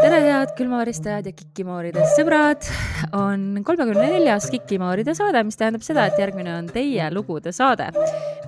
[0.00, 2.89] tere, head külmavaristajad ja Kikimooride sõbrad.
[3.16, 7.90] On kolmekümne neljas Kikimooride saade, mis tähendab seda, et järgmine on teie lugude saade.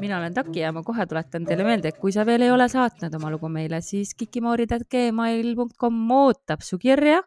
[0.01, 2.69] mina olen Taki ja ma kohe tuletan teile meelde, et kui sa veel ei ole
[2.69, 7.21] saatnud oma lugu meile, siis kikimoorid.gmail.com ootab su kirja,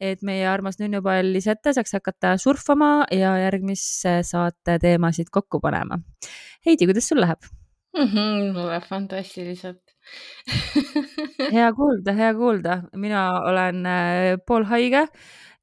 [0.00, 6.00] et meie armas nunnupall Lisette saaks hakata surfama ja järgmisse saate teemasid kokku panema.
[6.66, 7.44] Heidi, kuidas sul läheb?
[7.94, 8.04] mm.
[8.04, 9.82] -hmm, mulle fantastiliselt
[11.56, 15.06] hea kuulda, hea kuulda, mina olen äh, poolhaige,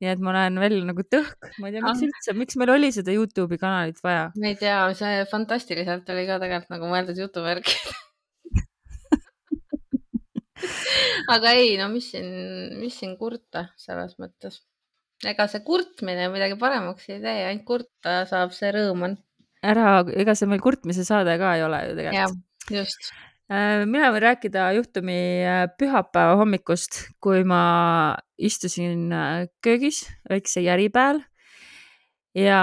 [0.01, 2.05] nii et ma olen veel nagu tõhk, ma ei tea, miks Ah.
[2.09, 4.29] üldse, miks meil oli seda Youtube'i kanalit vaja?
[4.35, 7.69] ma ei tea, see fantastiliselt oli ka tegelikult nagu mõeldud jutuvärk
[11.33, 12.27] aga ei, no mis siin,
[12.81, 14.59] mis siin kurta selles mõttes.
[15.25, 19.17] ega see kurtmine midagi paremaks ei tee, ainult kurta saab, see rõõm on.
[19.65, 22.45] ära, ega see meil kurtmise saade ka ei ole ju tegelikult.
[22.73, 23.11] just.
[23.51, 31.19] Mina võin rääkida juhtumi äh, pühapäeva hommikust, kui ma istusin äh, köögis väikse järi peal
[32.37, 32.61] ja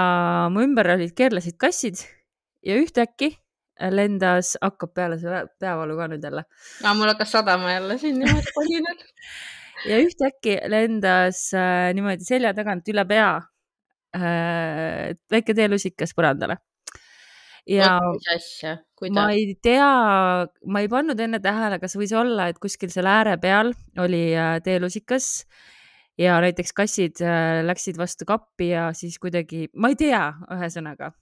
[0.49, 2.01] mu ümber olid keerlesid kassid
[2.65, 3.35] ja ühtäkki
[3.93, 6.43] lendas, hakkab peale see peavalu ka nüüd jälle
[6.81, 9.05] aga mul hakkas sadama jälle siin niimoodi kolinal.
[9.89, 13.29] ja ühtäkki lendas äh, niimoodi selja tagant üle pea
[14.17, 16.57] äh, väike teelusikas põrandale.
[17.69, 17.95] Ja
[18.33, 18.77] asja,
[19.13, 19.89] ma ei tea,
[20.65, 24.57] ma ei pannud enne tähele, kas võis olla, et kuskil seal ääre peal oli äh,
[24.65, 25.45] teelusikas
[26.19, 30.23] ja näiteks kassid äh, läksid vastu kappi ja siis kuidagi, ma ei tea,
[30.55, 31.13] ühesõnaga.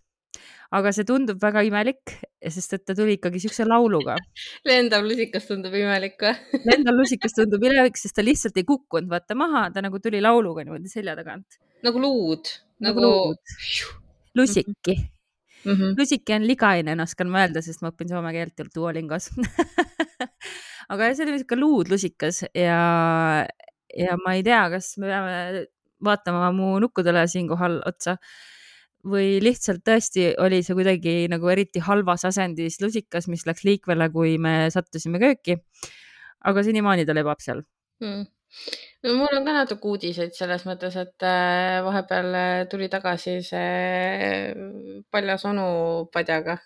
[0.78, 4.18] aga see tundub väga imelik, sest et ta tuli ikkagi siukse lauluga.
[4.70, 6.34] lendav lusikas tundub imelik või?
[6.70, 10.64] lendav lusikas tundub imelik, sest ta lihtsalt ei kukkunud vaata maha, ta nagu tuli lauluga
[10.64, 11.60] niimoodi selja tagant.
[11.84, 13.56] nagu luud, Nagu nagu, luud.
[14.38, 14.98] lusiki
[15.68, 15.96] Mm -hmm.
[16.00, 19.30] lusiki on ligainen, oskan ma öelda, sest ma õpin soome keelt Duolingos
[20.92, 22.82] aga see oli niisugune luudlusikas ja,
[23.98, 25.66] ja ma ei tea, kas me peame
[26.04, 28.18] vaatama mu nukkudele siinkohal otsa
[29.08, 34.38] või lihtsalt tõesti oli see kuidagi nagu eriti halvas asendis lusikas, mis läks liikvele, kui
[34.42, 35.58] me sattusime kööki.
[36.48, 37.64] aga senimaani ta lebab seal.
[38.04, 38.26] mm.
[39.04, 44.56] No mul on ka natuke uudiseid selles mõttes, et äh, vahepeal äh, tuli tagasi see
[45.12, 45.68] paljas onu
[46.14, 46.58] padjaga.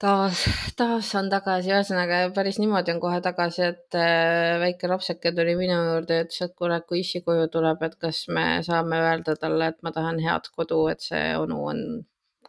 [0.00, 0.44] taas,
[0.80, 5.80] taas on tagasi, ühesõnaga päris niimoodi on kohe tagasi, et äh, väike lapseke tuli minu
[5.90, 9.72] juurde ja ütles, et kuule, kui issi koju tuleb, et kas me saame öelda talle,
[9.74, 11.84] et ma tahan head kodu, et see onu on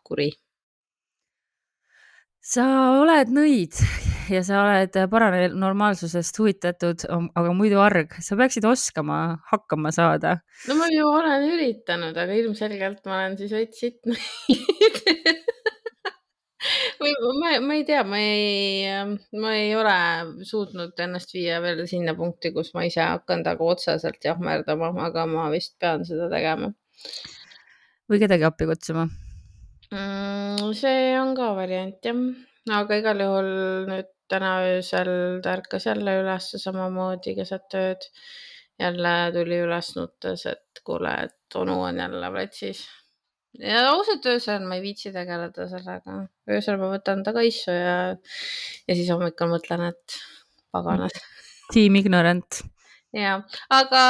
[0.08, 0.32] kuri.
[2.42, 2.64] Sa
[2.98, 3.78] oled nõid
[4.32, 7.06] ja sa oled paranormaalsusest huvitatud,
[7.38, 10.40] aga muidu arg, sa peaksid oskama hakkama saada.
[10.70, 14.02] no ma ju olen üritanud, aga ilmselgelt ma olen siis veits sitt
[17.02, 18.90] või ma, ma ei tea, ma ei,
[19.38, 19.98] ma ei ole
[20.48, 25.50] suutnud ennast viia veel sinna punkti, kus ma ise hakkan taga otseselt jahmerdama, aga ma
[25.54, 26.74] vist pean seda tegema.
[28.10, 29.06] Või kedagi appi kutsuma
[29.92, 30.72] mm,.
[30.78, 32.22] see on ka variant jah,
[32.78, 33.52] aga igal juhul
[33.90, 35.12] nüüd täna öösel
[35.44, 38.08] ta ärkas jälle üles samamoodi keset ööd.
[38.80, 42.88] jälle tuli üles nuttes, et kuule, et onu on jälle platsis
[43.60, 46.22] ja ausalt öösel ma ei viitsi tegeleda sellega.
[46.50, 47.98] öösel ma võtan ta kaisu ja,
[48.88, 50.22] ja siis hommikul mõtlen, et
[50.72, 51.18] paganad.
[51.74, 52.64] Team ignorant.
[53.16, 53.34] Ja,
[53.70, 54.04] aga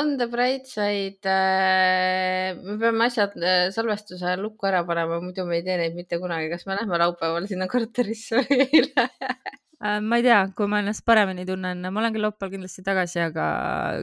[0.00, 2.56] on the bright side äh,.
[2.60, 6.50] me peame asjad äh, salvestuse lukku ära panema, muidu me ei tee neid mitte kunagi.
[6.52, 9.32] kas me lähme laupäeval sinna korterisse või ei lähe?
[9.80, 13.22] Äh, ma ei tea, kui ma ennast paremini tunnen, ma olen küll laupäeval kindlasti tagasi,
[13.30, 13.46] aga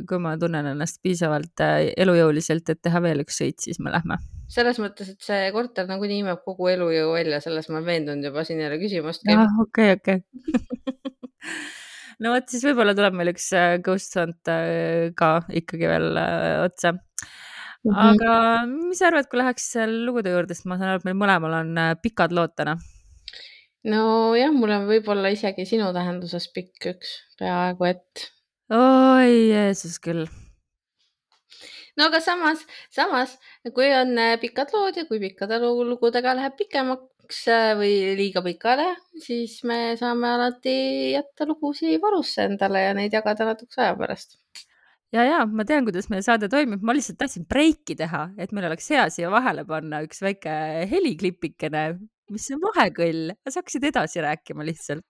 [0.09, 4.17] kui ma tunnen ennast piisavalt äh, elujõuliselt, et teha veel üks sõit, siis me lähme
[4.47, 8.46] selles mõttes, et see korter nagunii imeb kogu elujõu välja, selles ma olen veendunud juba,
[8.47, 9.35] siin ei ole küsimustki.
[9.35, 10.23] ah, okei, okei.
[12.23, 15.31] no vot, siis võib-olla tuleb meil üks äh, ghost hunt äh, ka
[15.61, 16.96] ikkagi veel äh, otsa.
[17.87, 18.31] aga
[18.69, 21.84] mis sa arvad, kui läheks lugude juurde, sest ma saan aru, et meil mõlemal on
[22.03, 22.78] pikad lood täna.
[23.87, 28.28] nojah, mul on võib-olla isegi sinu tähenduses pikk üks, peaaegu et.
[28.73, 30.28] oi Jeesus küll
[31.97, 32.64] no aga samas,
[32.94, 33.35] samas
[33.76, 37.44] kui on pikad lood ja kui pikkade lugudega läheb pikemaks
[37.79, 38.88] või liiga pikale,
[39.23, 40.78] siis me saame alati
[41.16, 44.38] jätta lugusid varusse endale ja neid jagada natukese aja pärast.
[45.11, 48.70] ja, ja ma tean, kuidas meie saade toimib, ma lihtsalt tahtsin breiki teha, et meil
[48.70, 50.55] oleks hea siia vahele panna üks väike
[50.91, 51.85] heliklipikene,
[52.32, 55.05] mis on vahekõll, sa hakkasid edasi rääkima lihtsalt.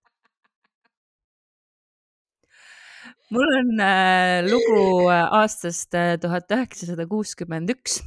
[3.34, 8.02] Mul on äh, lugu äh, aastast äh, tuhat üheksasada kuuskümmend üks.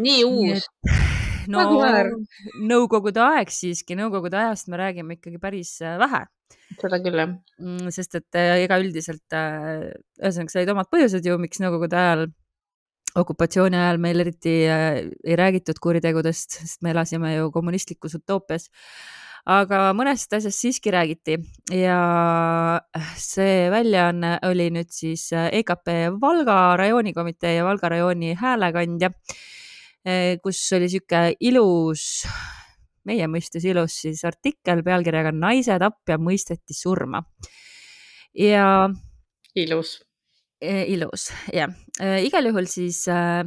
[0.00, 0.68] nii uus.
[1.50, 1.66] no
[2.60, 6.26] nõukogude aeg siiski, nõukogude ajast me räägime ikkagi päris äh, vähe
[6.78, 7.32] seda küll jah.
[7.60, 9.90] Mm, sest et äh, ega üldiselt äh,
[10.20, 12.26] ühesõnaga sa olid omad põhjused ju, miks nõukogude ajal,
[13.20, 18.70] okupatsiooni ajal meil eriti äh, ei räägitud kuritegudest, sest me elasime ju kommunistlikus utoopias.
[19.46, 21.38] Aga mõnest asjast siiski räägiti
[21.74, 21.98] ja
[23.16, 29.12] see väljaanne oli nüüd siis EKP Valga rajoonikomitee ja Valga rajooni häälekandja,
[30.44, 32.24] kus oli sihuke ilus
[33.08, 37.22] meie mõistes ilus siis artikkel pealkirjaga Naise tapja mõisteti surma.
[38.36, 38.88] ja.
[39.54, 40.00] ilus.
[40.60, 41.72] Ilus, jah.
[42.20, 43.46] Igal juhul siis äh,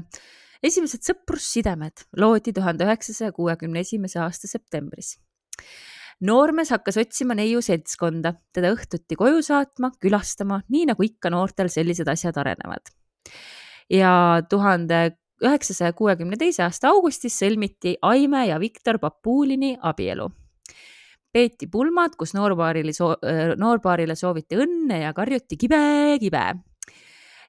[0.66, 5.20] esimesed sõprussidemed loodi tuhande üheksasaja kuuekümne esimese aasta septembris
[6.24, 12.08] noormees hakkas otsima neiu seltskonda, teda õhtuti koju saatma, külastama, nii nagu ikka noortel sellised
[12.08, 12.94] asjad arenevad.
[13.90, 20.30] ja tuhande üheksasaja kuuekümne teise aasta augustis sõlmiti Aime ja Viktor Papulini abielu.
[21.34, 23.18] peeti pulmad, kus noorpaarile soo-,
[23.58, 26.44] noorpaarile sooviti õnne ja karjuti kibe, kibe.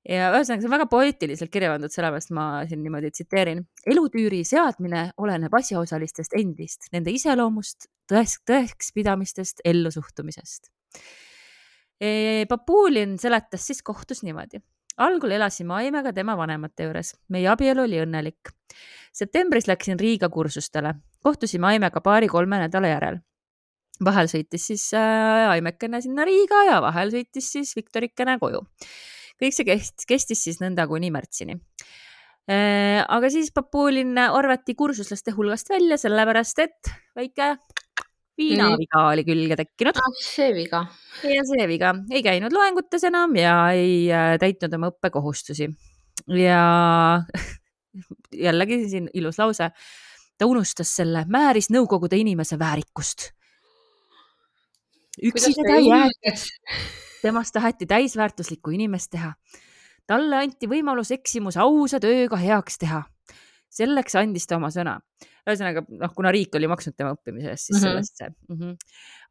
[0.08, 3.64] Ja ühesõnaga, see on väga poeetiliselt kirja pandud, sellepärast ma siin niimoodi tsiteerin.
[3.86, 10.70] elutüüri seadmine oleneb asjaosalistest endist, nende iseloomust, tõeks, tõekspidamistest, ellusuhtumisest.
[12.48, 14.60] Papulin seletas siis kohtus niimoodi
[14.96, 18.52] algul elasime Aimega tema vanemate juures, meie abielu oli õnnelik.
[19.14, 23.18] septembris läksin Riiga kursustele, kohtusime Aimega paari-kolme nädala järel.
[24.04, 28.60] vahel sõitis siis äh, Aimekene sinna Riiga ja vahel sõitis siis Viktorikene koju.
[29.42, 31.58] Kõik see kestis, kestis siis nõnda kuni märtsini
[32.50, 33.00] äh,.
[33.02, 37.54] aga siis Papulin arvati kursuslaste hulgast välja, sellepärast et väike
[38.38, 40.16] viinaviga oli külge tekkinud ah,.
[40.20, 40.84] see viga.
[41.22, 45.70] ja see viga, ei käinud loengutes enam ja ei äh, täitnud oma õppekohustusi.
[46.40, 46.64] ja
[48.46, 49.70] jällegi siin ilus lause.
[50.38, 53.30] ta unustas selle, määris Nõukogude inimese väärikust.
[55.22, 56.46] üksi teda jäetud.
[57.24, 59.32] temast taheti täisväärtuslikku inimest teha.
[60.06, 63.02] talle anti võimalus eksimus ausa tööga heaks teha.
[63.74, 65.00] selleks andis ta oma sõna
[65.44, 67.90] ühesõnaga noh, kuna riik oli maksnud tema õppimise eest, siis mm -hmm.
[67.92, 68.60] sellest see mm.
[68.60, 68.76] -hmm.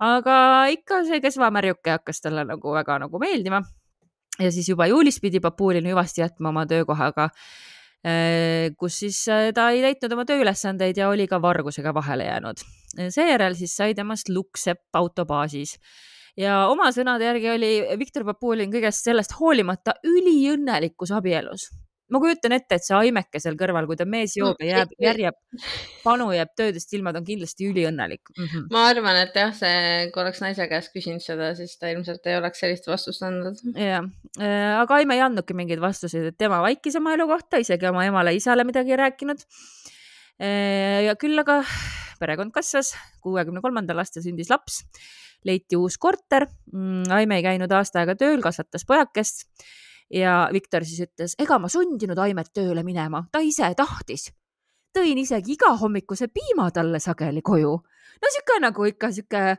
[0.07, 0.36] aga
[0.74, 3.63] ikka see kesvamärjuke hakkas talle nagu väga nagu meeldima.
[4.40, 7.30] ja siis juba juulis pidi Papulin hüvasti jätma oma töökohaga,
[8.04, 12.57] eh, kus siis eh, ta ei täitnud oma tööülesandeid ja oli ka vargusega vahele jäänud.
[13.10, 15.80] seejärel siis sai temast lukksepp autobaasis
[16.38, 21.69] ja oma sõnade järgi oli Viktor Papulin kõigest sellest hoolimata üliõnnelikus abielus
[22.13, 25.38] ma kujutan ette, et see aimeke seal kõrval, kui ta mees joob ja jääb, järjeb,
[26.03, 28.50] panu jääb töödest ilma, ta on kindlasti üliõnnelik mm.
[28.50, 28.68] -hmm.
[28.74, 32.38] ma arvan, et jah, see, kui oleks naise käest küsinud seda, siis ta ilmselt ei
[32.39, 33.62] oleks sellist vastust andnud.
[33.80, 34.06] jah,
[34.39, 38.06] äh, aga Aime ei andnudki mingeid vastuseid, et tema vaikis oma elu kohta, isegi oma
[38.09, 39.41] emale-isale midagi ei rääkinud.
[40.41, 41.62] Äh, ja küll aga
[42.24, 42.94] perekond kasvas,
[43.24, 44.81] kuuekümne kolmandal aastal sündis laps,
[45.46, 46.48] leiti uus korter.
[46.72, 49.48] Mm, Aime ei käinud aasta aega tööl, kasvatas pojakest
[50.14, 54.31] ja Viktor siis ütles, ega ma sundinud Aimet tööle minema, ta ise tahtis.
[54.94, 57.71] tõin isegi igahommikuse piima talle sageli koju.
[58.21, 59.57] no sihuke nagu ikka sihuke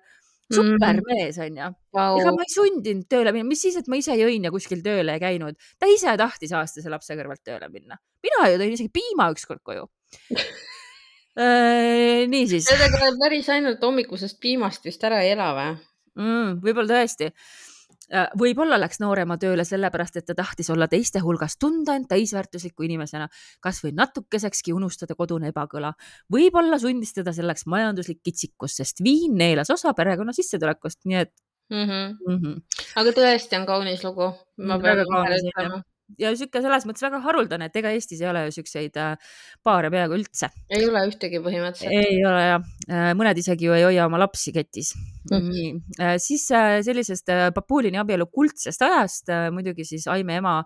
[0.52, 2.20] supermees onju wow..
[2.20, 5.16] ega ma ei sundinud tööle minema, mis siis, et ma ise jõin ja kuskil tööle
[5.16, 5.58] ei käinud.
[5.78, 7.98] ta ise tahtis aastase lapse kõrvalt tööle minna.
[8.22, 9.88] mina ju tõin isegi piima ükskord koju
[11.34, 12.68] niisiis.
[12.68, 15.70] Sellega päris ainult hommikusest piimast vist ära ei ela või
[16.20, 16.60] mm,?
[16.62, 17.32] võib-olla tõesti
[18.12, 22.84] Äh, võib-olla läks noorema tööle sellepärast, et ta tahtis olla teiste hulgas, tunda end täisväärtusliku
[22.84, 23.30] inimesena,
[23.64, 25.94] kasvõi natukesekski unustada kodune ebakõla.
[26.32, 31.32] võib-olla sundis teda selleks majanduslik kitsikus, sest viin neelas osa perekonna sissetulekust, nii et
[31.70, 31.88] mm.
[31.88, 32.14] -hmm.
[32.28, 32.62] Mm -hmm.
[32.96, 34.32] aga tõesti on kaunis lugu.
[34.56, 35.82] ma pean kaunis ütlema
[36.20, 39.14] ja sihuke selles mõttes väga haruldane, et ega Eestis ei ole ju siukseid äh,
[39.64, 40.50] paare peaaegu üldse.
[40.72, 41.94] ei ole ühtegi põhimõtteliselt.
[41.94, 45.32] ei ole jah, äh, mõned isegi ju ei hoia oma lapsi ketis mm.
[45.32, 45.48] -hmm.
[45.48, 46.46] nii, äh, siis
[46.88, 50.60] sellisest Papulini abielu kuldsest ajast muidugi siis Aime ema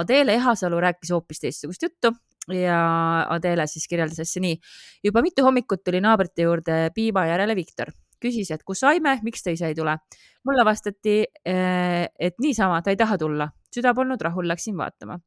[0.00, 2.14] Adele Ehasalu rääkis hoopis teistsugust juttu
[2.54, 2.80] ja
[3.28, 4.56] Adele siis kirjeldas asja nii.
[5.04, 9.50] juba mitu hommikut tuli naabrite juurde piima järele Viktor küsis, et kus Aime, miks ta
[9.50, 9.96] ise ei tule.
[10.44, 15.20] mulle vastati, et niisama, ta ei taha tulla, süda polnud rahul, läksin vaatama.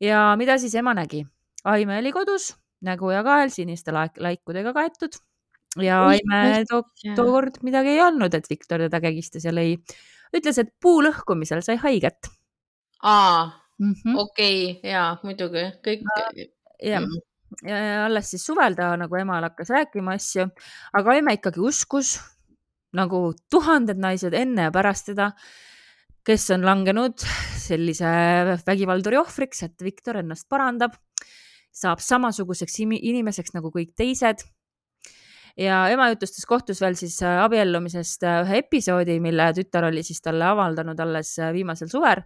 [0.00, 1.24] ja mida siis ema nägi?
[1.64, 5.18] Aime oli kodus, nägu ja kael siniste laik laikudega kaetud
[5.80, 6.82] ja Aime to
[7.16, 9.76] tookord midagi ei olnud, et Viktor teda kägistas ja lõi.
[10.36, 12.30] ütles, et puu lõhkumisel sai haiget.
[13.02, 14.18] aa mm -hmm.
[14.18, 16.02] okei okay, ja muidugi kõik.
[16.82, 17.02] jah
[17.66, 20.48] ja alles siis suvel ta nagu emale hakkas rääkima asju,
[20.92, 22.16] aga emme ikkagi uskus
[22.96, 25.30] nagu tuhanded naised enne ja pärast teda,
[26.26, 27.22] kes on langenud
[27.58, 28.08] sellise
[28.66, 30.94] vägivalduri ohvriks, et Viktor ennast parandab,
[31.72, 34.44] saab samasuguseks inimeseks nagu kõik teised.
[35.58, 40.22] Ja ema jutustas kohtus veel siis äh, abiellumisest äh, ühe episoodi, mille tütar oli siis
[40.24, 42.22] talle avaldanud alles äh, viimasel suvel,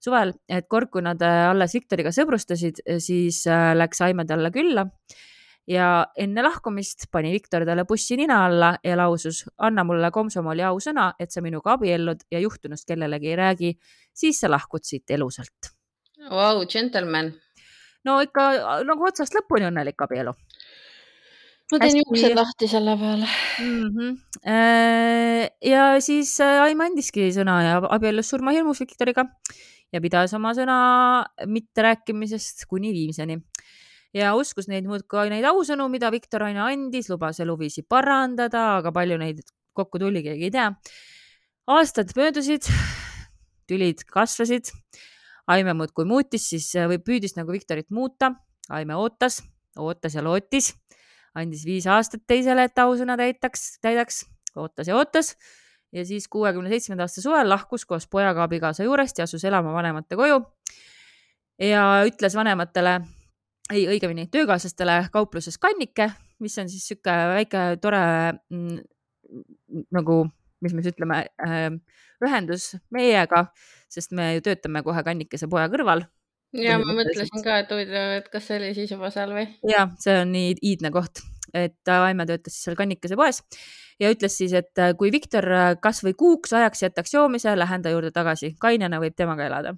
[0.00, 3.42] suvel, et kord, kui nad alles Viktoriga sõbrustasid, siis
[3.76, 4.86] läks Aime talle külla
[5.68, 11.12] ja enne lahkumist pani Viktor talle bussi nina alla ja lausus, anna mulle komsomoli ausõna,
[11.18, 13.72] et sa minuga abiellud ja juhtunust kellelegi ei räägi,
[14.14, 15.72] siis sa lahkud siit elusalt.
[16.30, 17.32] Vau, džentelmen.
[18.04, 18.44] no ikka
[18.88, 20.32] nagu otsast lõpuni õnnelik abielu
[21.70, 23.26] ma teen juuksed lahti selle peale
[23.60, 23.90] mm.
[23.94, 24.14] -hmm.
[25.70, 29.26] ja siis äh, Aim andiski sõna ja abiellus surmahirmus Viktoriga
[29.92, 30.78] ja pidas oma sõna
[31.46, 33.38] mitterääkimisest kuni viimseni
[34.14, 39.18] ja uskus neid muudkui neid ausõnu, mida Viktor aina andis, lubas eluviisi parandada, aga palju
[39.20, 39.44] neid
[39.76, 40.70] kokku tuli, keegi ei tea.
[41.70, 42.66] aastad möödusid,
[43.70, 44.72] tülid kasvasid,
[45.50, 48.28] Aime muudkui muutis siis või püüdis nagu Viktorit muuta.
[48.70, 49.40] Aime ootas,
[49.82, 50.68] ootas ja lootis
[51.34, 54.24] andis viis aastat teisele, et ausõna täitaks, täidaks,
[54.58, 55.34] ootas ja ootas
[55.94, 60.18] ja siis kuuekümne seitsmenda aasta suvel lahkus koos pojaga abikaasa juurest ja asus elama vanemate
[60.18, 60.40] koju.
[61.60, 63.00] ja ütles vanematele,
[63.70, 66.10] ei õigemini töökaaslastele kaupluses kannike,
[66.42, 68.02] mis on siis sihuke väike tore
[68.50, 68.78] mm,
[69.94, 70.22] nagu,
[70.64, 71.68] mis me siis ütleme äh,,
[72.24, 73.46] ühendus meiega,
[73.90, 76.04] sest me ju töötame kohe kannikese poja kõrval
[76.56, 79.46] ja ma mõtlesin ka, et huvitav, et kas see oli siis juba seal või?
[79.70, 81.22] ja see on nii iidne koht,
[81.54, 83.42] et Aime töötas siis seal kannikese poes
[84.02, 87.92] ja ütles siis, et äh, kui Viktor äh, kasvõi kuuks ajaks jätaks joomise, lähen ta
[87.94, 89.74] juurde tagasi, kainena võib temaga elada.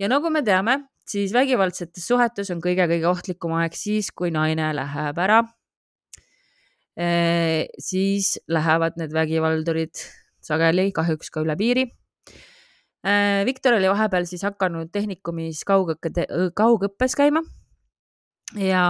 [0.00, 0.78] ja nagu me teame,
[1.10, 5.40] siis vägivaldsetes suhetes on kõige-kõige ohtlikum aeg siis, kui naine läheb ära.
[7.80, 10.02] Siis lähevad need vägivaldurid
[10.44, 11.86] sageli kahjuks ka üle piiri.
[13.48, 16.26] Viktor oli vahepeal siis hakanud tehnikumis kaugõppe,
[16.56, 17.42] kaugõppes käima.
[18.58, 18.82] Ja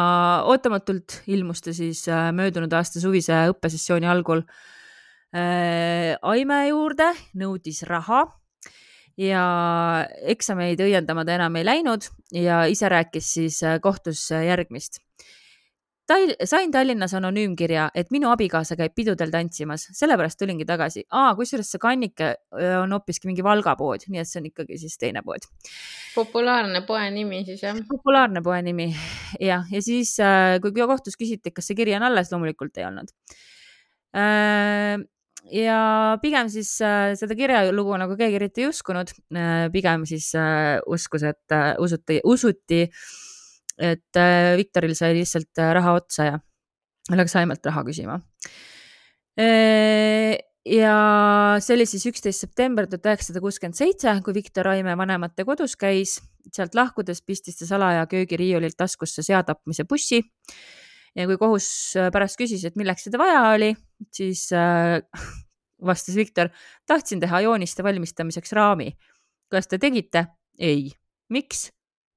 [0.48, 4.40] ootamatult ilmus ta siis möödunud aasta suvise õppesessiooni algul
[5.30, 8.24] Aime juurde, nõudis raha
[9.20, 9.44] ja
[10.32, 15.00] eksameid õiendama ta enam ei läinud ja ise rääkis siis kohtus järgmist
[16.10, 21.04] Tal-, sain Tallinnas anonüümkirja, et minu abikaasa käib pidudel tantsimas, sellepärast tulingi tagasi.
[21.38, 22.32] kusjuures see kannike
[22.80, 25.46] on hoopiski mingi Valga pood, nii et see on ikkagi siis teine pood.
[26.16, 27.78] populaarne poe nimi siis jah?
[27.88, 28.88] populaarne poe nimi
[29.38, 30.16] jah, ja siis,
[30.62, 33.14] kui kohtus küsiti, kas see kiri on alles, loomulikult ei olnud
[35.48, 39.10] ja pigem siis seda kirjalugu nagu keegi eriti ei uskunud,
[39.72, 40.30] pigem siis
[40.86, 42.84] uskus, et usuti, usuti
[43.80, 46.38] et äh, Viktoril sai lihtsalt äh, raha otsa ja
[47.16, 48.18] läks Aimelt raha küsima.
[49.40, 50.36] Äh,
[50.68, 50.96] ja
[51.62, 56.18] see oli siis üksteist september tuhat üheksasada kuuskümmend seitse, kui Viktor Aime vanemate kodus käis,
[56.52, 60.20] sealt lahkudes pistis ta salaja köögiriiulilt taskusse seatapmise bussi.
[61.16, 61.68] Ja kui kohus
[62.12, 63.72] pärast küsis, et milleks seda vaja oli,
[64.14, 65.00] siis äh,
[65.90, 66.48] vastas Viktor,
[66.86, 68.92] tahtsin teha jooniste valmistamiseks raami.
[69.50, 70.26] kas te tegite?
[70.58, 70.90] ei.
[71.28, 71.70] miks?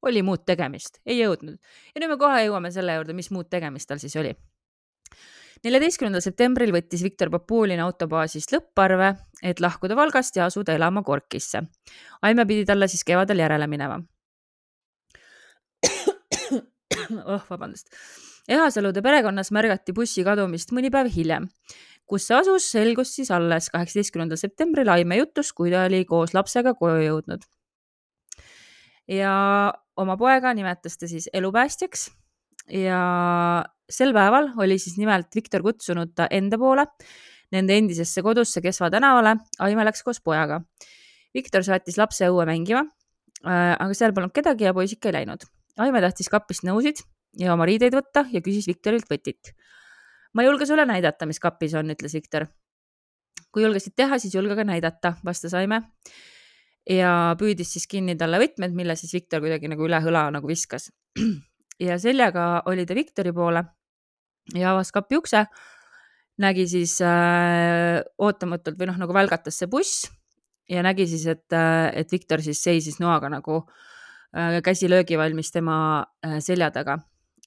[0.04, 1.60] oli muud tegemist, ei jõudnud.
[1.96, 4.34] ja nüüd me kohe jõuame selle juurde, mis muud tegemist tal siis oli.
[5.64, 11.64] neljateistkümnendal septembril võttis Viktor Populin autobaasist lõpparve, et lahkuda Valgast ja asuda elama Gorkisse.
[12.22, 14.02] Aime pidi talle siis kevadel järele minema.
[17.24, 17.88] oh, vabandust.
[18.50, 21.50] Ehasalude perekonnas märgati bussi kadumist mõni päev hiljem
[22.10, 26.76] kus see asus, selgus siis alles kaheksateistkümnendal septembril Aime jutus, kui ta oli koos lapsega
[26.76, 27.46] koju jõudnud
[29.08, 29.34] ja
[30.00, 32.08] oma poega nimetas ta siis elupäästjaks
[32.72, 33.00] ja
[33.90, 36.86] sel päeval oli siis nimelt Viktor kutsunud ta enda poole,
[37.52, 39.36] nende endisesse kodusse Kesva tänavale.
[39.60, 40.62] Aime läks koos pojaga.
[41.36, 42.86] Viktor saatis lapse õue mängima,
[43.44, 45.44] äh, aga seal polnud kedagi ja poiss ikka ei läinud.
[45.84, 47.02] Aime tahtis kapist nõusid
[47.40, 49.54] ja oma riideid võtta ja küsis Viktorilt võtit.
[50.34, 52.48] ma ei julge sulle näidata, mis kapis on, ütles Viktor.
[53.52, 55.84] kui julgesid teha, siis julge ka näidata, vastas Aime
[56.90, 60.92] ja püüdis siis kinni talle võtmed, mille siis Viktor kuidagi nagu üle õla nagu viskas.
[61.88, 63.64] ja seljaga oli ta Viktori poole
[64.56, 65.46] ja avas kapi ukse,
[66.44, 70.10] nägi siis äh, ootamatult või noh, nagu välgatas see buss
[70.70, 73.64] ja nägi siis, et, äh, et Viktor siis seisis noaga nagu
[74.36, 77.00] äh, käsi löögi valmis tema äh, selja taga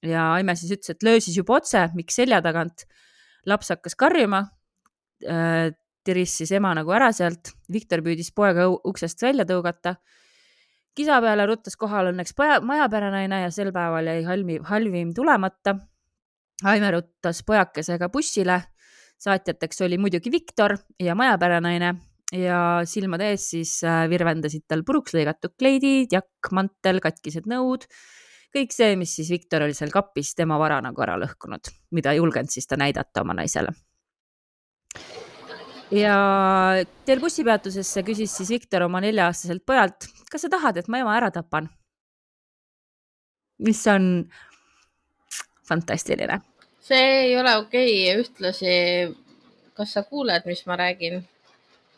[0.05, 2.87] ja Aime siis ütles, et löö siis juba otse, miks selja tagant.
[3.47, 4.41] laps hakkas karjuma
[5.25, 5.71] äh,
[6.07, 7.53] tiris siis ema nagu ära sealt.
[7.73, 9.97] Viktor püüdis poega uksest välja tõugata.
[10.97, 15.77] kisa peale ruttas kohale õnneks majapäranaine ja sel päeval jäi halmi, halvim tulemata.
[16.65, 18.63] Aime ruttas pojakesega bussile.
[19.19, 21.95] saatjateks oli muidugi Viktor ja majapäranaine
[22.33, 27.87] ja silmade ees siis äh, virvendasid tal puruks lõigatud kleidid, jakk, mantel, katkised nõud
[28.57, 32.21] kõik see, mis siis Viktor oli seal kapis tema vara nagu ära lõhkunud, mida ei
[32.21, 33.75] julgenud siis ta näidata oma naisele.
[35.95, 36.17] ja
[37.07, 41.31] teel bussipeatusesse küsis siis Viktor oma nelja-aastaselt pojalt, kas sa tahad, et ma ema ära
[41.31, 41.69] tapan?
[43.59, 44.29] mis on
[45.69, 46.41] fantastiline.
[46.81, 48.23] see ei ole okei okay.
[48.23, 49.17] ühtlasi.
[49.75, 51.21] kas sa kuuled, mis ma räägin?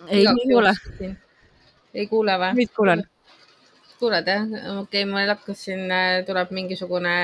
[0.08, 0.74] ei, ei kuule.
[1.94, 2.58] ei kuule või?
[2.62, 3.06] nüüd kuulen
[4.00, 4.44] kuuled jah?
[4.46, 7.14] okei okay,, mul hakkas siin, äh, tuleb mingisugune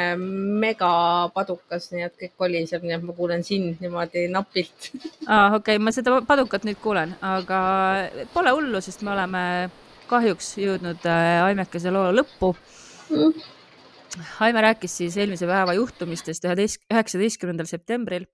[0.62, 4.90] megapadukas, nii et kõik koliseb, nii et ma kuulen sind niimoodi napilt
[5.26, 5.54] ah,.
[5.54, 7.60] okei okay,, ma seda padukat nüüd kuulen, aga
[8.34, 9.44] pole hullu, sest me oleme
[10.10, 13.50] kahjuks jõudnud äh, Aimekese loo lõppu mm..
[14.46, 18.28] Aime rääkis siis eelmise päeva juhtumistest üheteist, üheksateistkümnendal septembril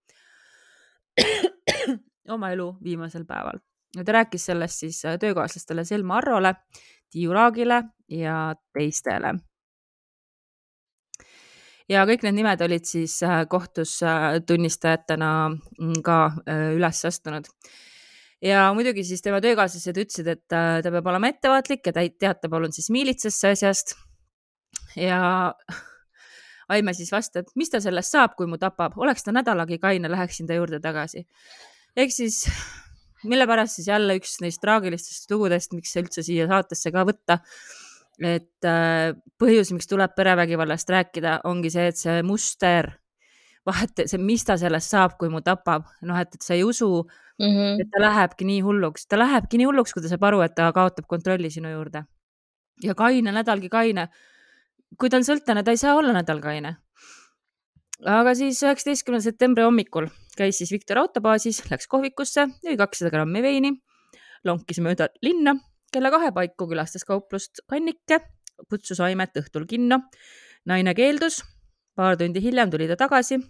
[2.34, 3.62] oma elu viimasel päeval.
[3.94, 6.54] Ta rääkis sellest siis äh, töökaaslastele Selma Arrole,
[7.10, 9.34] Tiiu Raagile ja teistele.
[11.90, 16.20] ja kõik need nimed olid siis äh, kohtus äh, tunnistajatena mm, ka
[16.76, 17.50] üles astunud.
[18.42, 22.90] ja muidugi siis tema töökaaslased ütlesid, et ta peab olema ettevaatlik ja teata palun siis
[22.90, 23.96] miilitsasse asjast.
[24.96, 25.54] ja
[26.70, 30.46] Aime siis vastab, mis ta sellest saab, kui mu tapab, oleks ta nädalagi kaine, läheksin
[30.46, 31.26] ta juurde tagasi.
[31.96, 32.44] ehk siis
[33.24, 37.40] mille pärast siis jälle üks neist traagilistest lugudest, miks üldse siia saatesse ka võtta
[38.20, 42.90] et äh, põhjus, miks tuleb perevägivallast rääkida, ongi see, et see muster,
[43.66, 46.88] vahet, see, mis ta sellest saab, kui mu tapab, noh, et, et sa ei usu
[47.00, 47.80] mm, -hmm.
[47.84, 50.70] et ta lähebki nii hulluks, ta lähebki nii hulluks, kui ta saab aru, et ta
[50.72, 52.04] kaotab kontrolli sinu juurde.
[52.82, 54.08] ja kaine nädalgi kaine.
[54.98, 56.76] kui ta on sõltlane, ta ei saa olla nädal kaine.
[58.06, 63.74] Aga siis üheksateistkümnenda septembri hommikul käis siis Viktor autobaasis, läks kohvikusse, jõi kakssada grammi veini,
[64.48, 65.58] lonkis mööda linna
[65.92, 68.20] kella kahe paiku külastas kauplust Kannike,
[68.70, 70.00] kutsus Aimet õhtul kinno.
[70.68, 71.40] naine keeldus,
[71.96, 73.40] paar tundi hiljem tuli ta tagasi,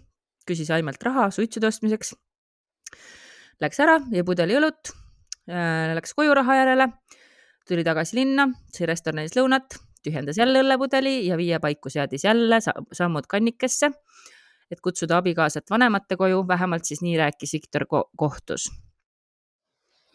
[0.47, 2.15] küsis Aimelt raha suitsude ostmiseks.
[3.61, 4.93] Läks ära, jõi pudeli õlut,
[5.49, 6.87] äh, läks koju raha järele,
[7.67, 13.27] tuli tagasi linna, sõi restoranis lõunat, tühjendas jälle õllepudeli ja viie paiku seadis jälle sammud
[13.27, 13.91] Kannikesse,
[14.71, 17.85] et kutsuda abikaasat vanemate koju, vähemalt siis nii rääkis Viktor
[18.17, 18.69] kohtus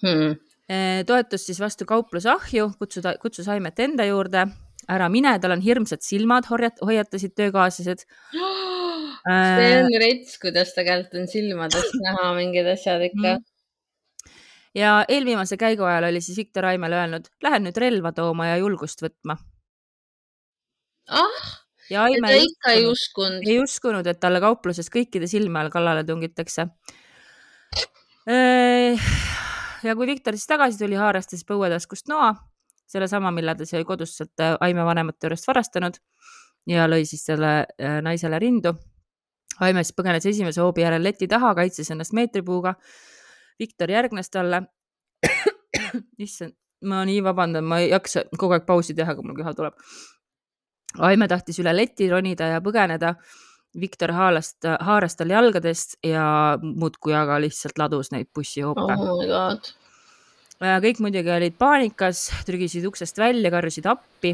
[0.03, 4.43] hmm Eh, toetus siis vastu kaupluse ahju, kutsuda, kutsus Aimet enda juurde,
[4.91, 8.03] ära mine, tal on hirmsad silmad, hoiatasid töökaaslased.
[9.27, 13.37] see on rets, kuidas tegelikult on silmadest näha mingid asjad ikka.
[13.37, 14.33] Mm.
[14.75, 19.07] ja eelviimase käigu ajal oli siis Viktor Aimele öelnud, lähen nüüd relva tooma ja julgust
[19.07, 19.39] võtma.
[21.07, 21.47] ah,
[21.91, 23.47] ja Aime ta ikka ei uskunud.
[23.47, 26.69] ei uskunud, et talle kaupluses kõikide silme all kallale tungitakse
[28.31, 29.09] äh,
[29.87, 32.33] ja kui Viktor siis tagasi tuli, haaras ta siis põuetaskust noa,
[32.91, 35.99] sellesama, mille ta sai kodust sealt äh, Aime vanemate juurest varastanud
[36.71, 38.75] ja lõi siis selle äh, naisele rindu.
[39.63, 42.75] Aime siis põgenes esimese hoobi järel leti taha, kaitses ennast meetripuuga.
[43.61, 44.67] Viktor järgnes talle.
[46.27, 46.53] issand,
[46.85, 49.79] ma nii vabandan, ma ei jaksa kogu aeg pausi teha, kui mul köha tuleb.
[50.99, 53.15] Aime tahtis üle leti ronida ja põgeneda
[53.77, 59.59] Viktor haalast, haaras tal jalgadest ja muudkui aga lihtsalt ladus neid bussihoope oh.
[60.57, 64.33] kõik muidugi olid paanikas, trügisid uksest välja, karjusid appi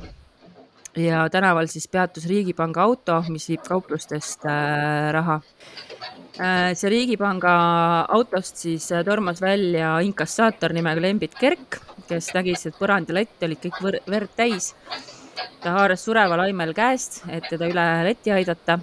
[0.97, 5.41] ja tänaval siis peatus Riigipanga auto, mis viib kauplustest äh, raha
[6.39, 6.75] äh,.
[6.79, 7.55] see Riigipanga
[8.09, 13.43] autost siis äh, tormas välja inkassaator nimega Lembit Kerk, kes nägi, et põrand ja lett
[13.43, 14.73] olid kõik verd täis.
[15.63, 18.79] Ta haaras sureval Aimel käest, et teda üle leti aidata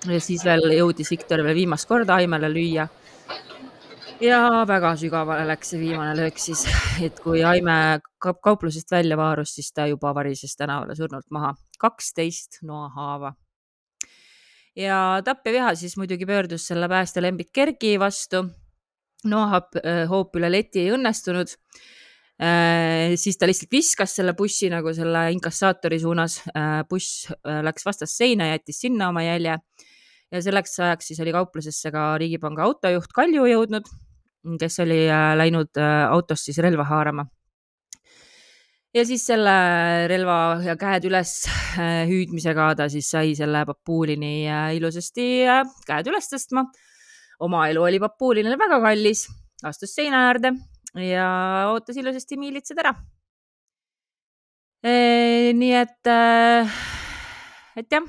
[0.00, 2.88] siis veel jõudis Viktor veel viimast korda Aimele lüüa.
[4.20, 6.66] ja väga sügavale läks see viimane löök siis,
[7.02, 13.34] et kui Aime kauplusest välja vaarus, siis ta juba varises tänavale surnult maha, kaksteist noahaava.
[14.76, 18.44] ja tapjaviha siis muidugi pöördus selle päästja Lembit Kergi vastu.
[19.24, 21.56] noahapp, äh, hoop üle leti ei õnnestunud
[23.20, 26.38] siis ta lihtsalt viskas selle bussi nagu selle inkassaatori suunas.
[26.56, 29.58] Äh, buss äh, läks vastast seina, jättis sinna oma jälje
[30.30, 33.90] ja selleks ajaks siis oli kauplusesse ka Riigipanga autojuht Kalju jõudnud,
[34.60, 37.26] kes oli äh, läinud äh, autost siis relva haarama.
[38.94, 39.54] ja siis selle
[40.10, 41.34] relva ja käed üles
[41.78, 45.28] äh, hüüdmisega ta siis sai selle papuulini ilusasti
[45.86, 46.64] käed üles tõstma.
[47.40, 49.26] oma elu oli papuulinile väga kallis,
[49.64, 50.54] astus seina äärde
[50.98, 51.26] ja
[51.70, 52.94] ootas ilusasti miilitsad ära
[54.80, 56.68] Eh, nii et, äh,
[57.76, 58.06] et jah,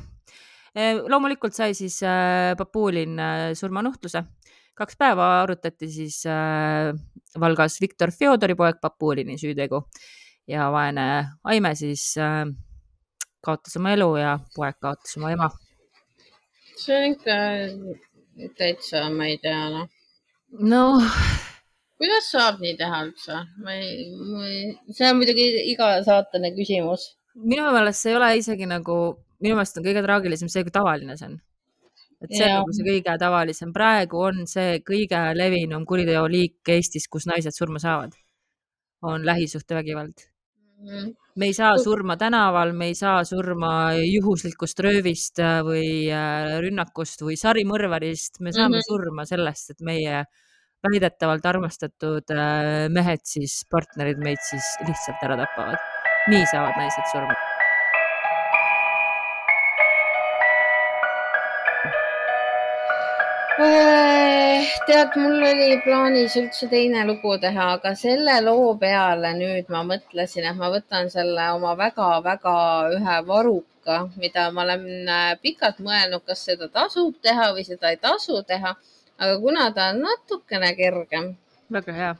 [1.11, 1.97] loomulikult sai siis
[2.57, 3.19] Papulin
[3.59, 4.23] surmanuhtluse.
[4.73, 6.23] kaks päeva arutati siis
[7.39, 9.83] Valgas Viktor Fjodori poeg Papulini süütegu
[10.47, 12.15] ja vaene Aime siis
[13.43, 15.51] kaotas oma elu ja poeg kaotas oma ema.
[16.77, 19.87] see on ikka täitsa, ma ei tea, noh.
[20.55, 21.50] noh
[22.01, 23.43] kuidas saab nii teha üldse?
[23.65, 24.65] ma ei, ma ei,
[24.97, 27.11] see on muidugi iga saatane küsimus.
[27.37, 28.97] minu meelest see ei ole isegi nagu,
[29.43, 31.37] minu meelest on kõige traagilisem see, kui tavaline see on.
[32.25, 37.29] et see on nagu see kõige tavalisem, praegu on see kõige levinum kuriteoliik Eestis, kus
[37.29, 38.17] naised surma saavad,
[39.13, 40.27] on lähisuhtevägivald.
[40.81, 47.23] -hmm me ei saa surma tänaval, me ei saa surma juhuslikust röövist või äh, rünnakust
[47.23, 48.87] või sarimõrvarist, me saame mm -hmm.
[48.89, 50.25] surma sellest, et meie
[50.85, 55.89] väidetavalt armastatud äh, mehed siis, partnerid meid siis lihtsalt ära tapavad.
[56.29, 57.35] nii saavad naised surma.
[63.61, 69.83] Äh, tead, mul oli plaanis üldse teine lugu teha, aga selle loo peale nüüd ma
[69.85, 72.55] mõtlesin, et ma võtan selle oma väga-väga
[72.95, 78.01] ühe varuka, mida ma olen äh, pikalt mõelnud, kas seda tasub teha või seda ei
[78.01, 78.73] tasu teha
[79.21, 81.35] aga kuna ta on natukene kergem.
[81.71, 82.13] väga hea.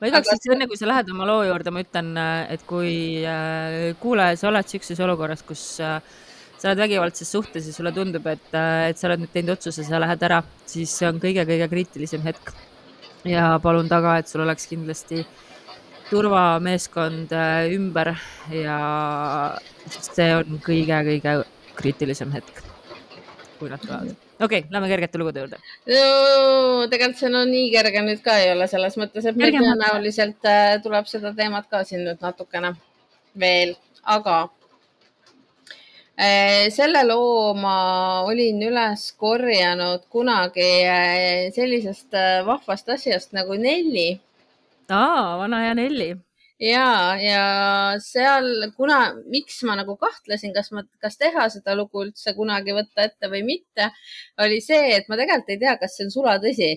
[0.00, 2.08] ma igaks juhuks enne, kui sa lähed oma loo juurde, ma ütlen,
[2.54, 6.00] et kui äh, kuulaja, sa oled sihukeses olukorras, kus äh,
[6.56, 9.84] sa oled vägivaldses suhtes ja sulle tundub, et, äh, et sa oled nüüd teinud otsuse,
[9.86, 10.40] sa lähed ära,
[10.72, 12.54] siis see on kõige-kõige kriitilisem hetk.
[13.28, 15.20] ja palun taga, et sul oleks kindlasti
[16.08, 17.36] turvameeskond
[17.76, 18.14] ümber
[18.56, 18.80] ja
[19.92, 21.36] see on kõige-kõige
[21.76, 22.64] kriitilisem hetk,
[23.60, 26.86] kui nad tulevad okei okay,, lähme kergete lugude juurde no,.
[26.92, 30.78] tegelikult see no nii kerge nüüd ka ei ole selles mõttes, et meil tõenäoliselt äh,
[30.84, 32.72] tuleb seda teemat ka siin nüüd natukene
[33.40, 33.74] veel,
[34.16, 34.38] aga
[36.16, 37.76] äh, selle loo ma
[38.28, 44.10] olin üles korjanud kunagi äh, sellisest vahvast asjast nagu Nelli.
[44.88, 46.12] aa, vana hea Nelli
[46.60, 47.44] ja, ja
[48.04, 49.00] seal, kuna,
[49.32, 53.42] miks ma nagu kahtlesin, kas ma, kas teha seda lugu üldse kunagi võtta ette või
[53.46, 53.90] mitte,
[54.44, 56.72] oli see, et ma tegelikult ei tea, kas see on sulatõsi.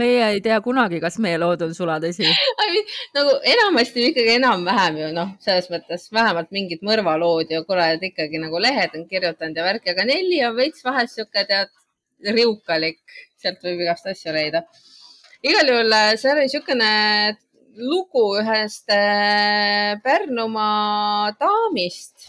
[0.00, 2.24] Meie ei tea kunagi, kas meie lood on sulatõsi.
[3.16, 8.62] Nagu enamasti ikkagi enam-vähem ju noh, selles mõttes vähemalt mingid mõrvalood ju kurat ikkagi nagu
[8.64, 11.68] lehed on kirjutanud ja värki, aga Nelli on veits vahest sihuke tead
[12.24, 13.02] riukalik,
[13.36, 14.64] sealt võib igast asju leida.
[15.44, 16.90] igal juhul äh, see oli niisugune
[17.76, 22.28] lugu ühest äh, Pärnumaa daamist,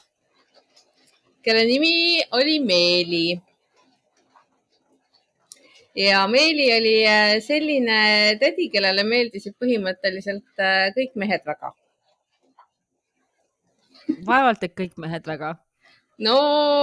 [1.43, 3.41] kelle nimi oli Meeli.
[5.95, 11.73] ja Meeli oli äh, selline tädi, kellele meeldisid põhimõtteliselt äh, kõik mehed väga.
[14.25, 15.55] vaevalt, et kõik mehed väga.
[16.19, 16.37] no.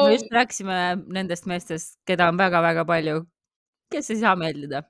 [0.07, 3.25] me just rääkisime nendest meestest, keda on väga-väga palju,
[3.91, 4.85] kes ei saa meeldida.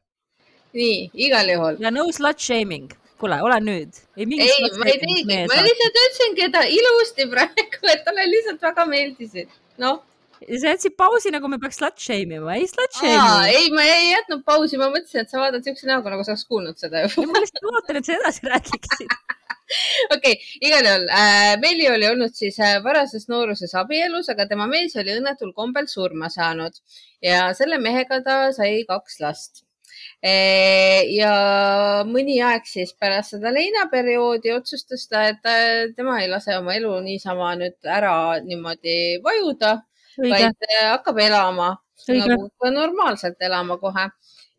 [0.75, 1.79] nii, igal juhul.
[1.79, 3.99] ja no slut shaming kuule, ole nüüd.
[4.17, 8.87] ei, ei, ma ei teegi, ma lihtsalt ütlesingi ta ilusti praegu, et talle lihtsalt väga
[8.91, 9.51] meeldisid,
[9.83, 10.01] noh.
[10.41, 14.07] Sa jätsid pausi, nagu me peaks slut shame ima, ei slut shame ei, ma ei
[14.15, 17.27] jätnud pausi, ma mõtlesin, et sa vaatad siukse näoga, nagu sa oleks kuulnud seda juba.
[17.29, 19.17] ma lihtsalt ootan, et sa edasi räägiksid.
[20.15, 24.67] Okei okay,, igal juhul äh, Melli oli olnud siis äh, varases nooruses abielus, aga tema
[24.71, 26.81] mees oli õnnetul kombel surma saanud.
[27.23, 29.63] Ja selle mehega ta sai kaks last
[30.21, 31.35] ja
[32.05, 37.55] mõni aeg siis pärast seda leinaperioodi otsustas ta, et tema ei lase oma elu niisama
[37.57, 38.13] nüüd ära
[38.45, 39.79] niimoodi vajuda,
[40.21, 41.71] vaid hakkab elama
[42.09, 42.29] Õige.
[42.29, 44.09] nagu normaalselt elama kohe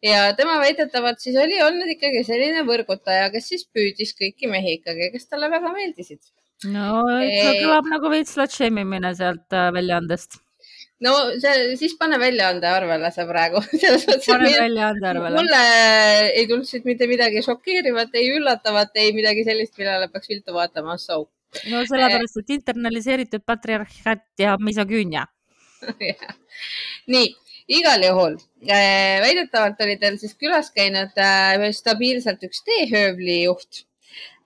[0.06, 5.12] ja tema väidetavalt siis oli olnud ikkagi selline võrgutaja, kes siis püüdis kõiki mehi ikkagi,
[5.14, 6.22] kes talle väga meeldisid.
[6.74, 10.42] no ikka kõlab nagu veits slut shame imine sealt äh, väljaandest
[11.06, 13.62] no see, siis pane väljaande arvele see praegu.
[14.28, 15.36] pane väljaande arvele.
[15.38, 15.62] mulle
[16.30, 20.98] ei tulnud siit mitte midagi šokeerivat, ei üllatavat, ei midagi sellist, millele peaks viltu vaatama.
[21.02, 21.26] So.
[21.72, 25.26] no sellepärast, et internaliseeritud patriarhat ja misogüünia
[27.12, 27.26] nii,
[27.76, 28.38] igal juhul
[28.70, 33.91] äh, väidetavalt oli tal siis külas käinud äh, stabiilselt üks teehöövli juht Eh,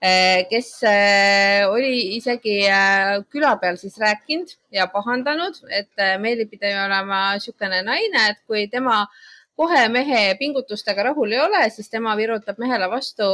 [0.00, 7.32] kes eh, oli isegi eh, küla peal siis rääkinud ja pahandanud, et Meeli pidi olema
[7.34, 9.06] niisugune naine, et kui tema
[9.56, 13.24] kohe mehe pingutustega rahul ei ole, siis tema virutab mehele vastu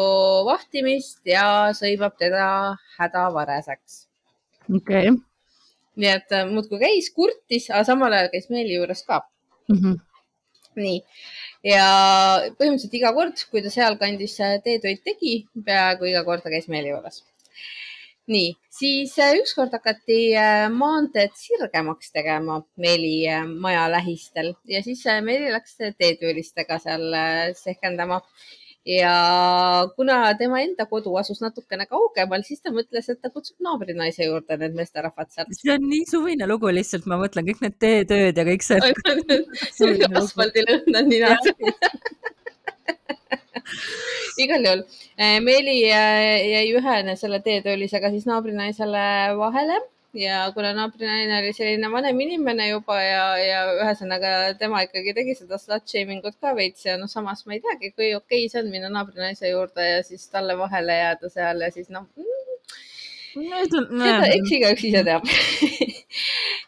[0.46, 2.46] vahtimist ja sõimab teda
[2.98, 4.06] hädavareseks.
[4.70, 5.18] okei okay..
[5.96, 9.24] nii et muudkui käis, kurtis, aga samal ajal käis Meeli juures ka
[9.68, 9.76] mm.
[9.76, 10.00] -hmm.
[10.80, 11.00] Nii
[11.66, 11.86] ja
[12.58, 17.22] põhimõtteliselt iga kord, kui ta sealkandis teetoit tegi, peaaegu iga kord ta käis meeli juures.
[18.32, 25.02] nii, siis äh, ükskord hakati äh, maanteed sirgemaks tegema Meeli äh, maja lähistel ja siis
[25.26, 27.08] Meeli läks teetöölistega seal
[27.58, 28.20] sehkendama
[28.86, 34.26] ja kuna tema enda kodu asus natukene kaugemal, siis ta mõtles, et ta kutsub naabrinaise
[34.26, 35.46] juurde need meesterahvad seal.
[35.54, 38.78] see on nii suvine lugu lihtsalt, ma mõtlen kõik need teetööd ja kõik see.
[40.22, 41.46] asfaldilõhn on ninas
[44.42, 44.82] igal juhul
[45.46, 49.04] Meeli jäi ühene selle teetöölisega siis naabrinaisele
[49.38, 49.78] vahele
[50.14, 55.58] ja kuna naabrinaine oli selline vanem inimene juba ja, ja ühesõnaga tema ikkagi tegi seda
[55.60, 58.60] slut shaming ut ka veits ja noh, samas ma ei teagi, kui okei okay see
[58.60, 62.08] on minna naabrinaise juurde ja siis talle vahele jääda seal ja siis noh
[63.32, 65.28] seda, eks igaüks ise teab.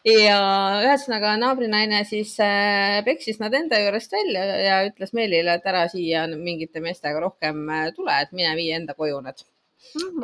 [0.05, 0.37] Ja
[0.85, 6.27] ühesõnaga naabrinaine siis äh, peksis nad enda juurest välja ja ütles Meelile, et ära siia
[6.29, 9.41] mingite meestega rohkem äh, tule, et mine vii enda koju need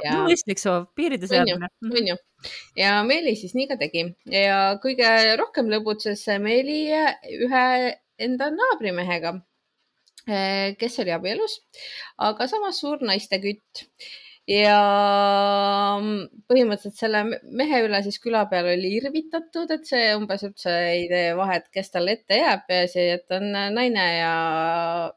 [0.03, 0.17] ja....
[0.25, 1.69] mõistlik soov, piiride seadmine.
[1.87, 2.17] on ju,
[2.79, 4.07] ja Meeli siis nii ka tegi.
[4.31, 6.83] Ja kõige rohkem lõbutses Meeli
[7.37, 7.65] ühe
[8.21, 9.35] enda naabrimehega,
[10.27, 11.59] eh, kes oli abielus,
[12.21, 13.85] aga samas suur naistekütt
[14.49, 14.77] ja
[16.49, 21.35] põhimõtteliselt selle mehe üle siis küla peal oli irvitatud, et see umbes üldse ei tee
[21.37, 24.33] vahet, kes talle ette jääb, peaasi, et on naine ja,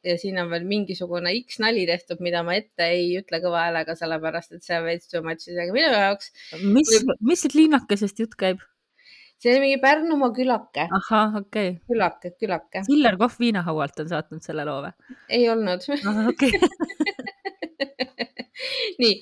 [0.04, 3.96] ja siin on veel mingisugune X nali tehtud, mida ma ette ei ütle kõva häälega,
[3.98, 6.30] sellepärast et see on veits too much isegi minu jaoks.
[6.62, 8.62] mis, mis siit linnakesest jutt käib?
[9.44, 10.86] see on mingi Pärnumaa külake.
[11.00, 11.80] ahah, okei okay..
[11.90, 12.84] külake, külake.
[12.88, 15.16] Hillar Kohv viinahaualt on saatnud selle loo või?
[15.32, 15.84] ei olnud.
[16.28, 16.52] okei
[19.00, 19.14] nii,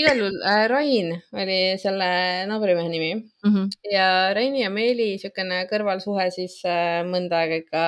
[0.00, 2.10] igal juhul äh, Rain oli selle
[2.50, 3.68] naabrimehe nimi mm -hmm.
[3.92, 7.84] ja Raini ja Meeli niisugune kõrvalsuhe siis äh, mõnda aega ikka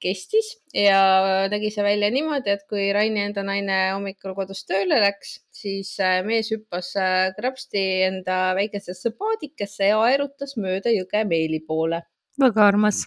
[0.00, 5.40] kestis ja nägi see välja niimoodi, et kui Raini enda naine hommikul kodust tööle läks,
[5.50, 12.02] siis äh, mees hüppas äh, krapsti enda väikesesse paadikesse ja aerutas mööda jõge Meeli poole.
[12.38, 13.06] väga armas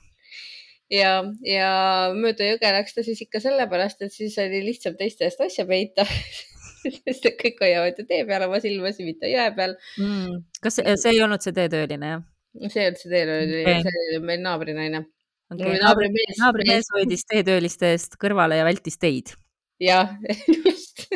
[0.92, 1.12] ja,
[1.48, 1.72] ja
[2.16, 6.06] mööda jõge läks ta siis ikka sellepärast, et siis oli lihtsam teiste eest asja peita
[7.06, 10.44] sest et kõik hoiavad ju tee peal oma silmasid, mitte jõe peal mm..
[10.64, 12.24] kas see, see ei olnud see teetööline, jah?
[12.68, 15.04] see ei olnud see teetööline okay., see oli meil naabrinaine
[15.54, 15.78] okay..
[15.84, 19.36] naabrimees, naabrimees hoidis teetööliste eest kõrvale ja vältis teid.
[19.82, 20.16] jah,
[20.68, 21.08] just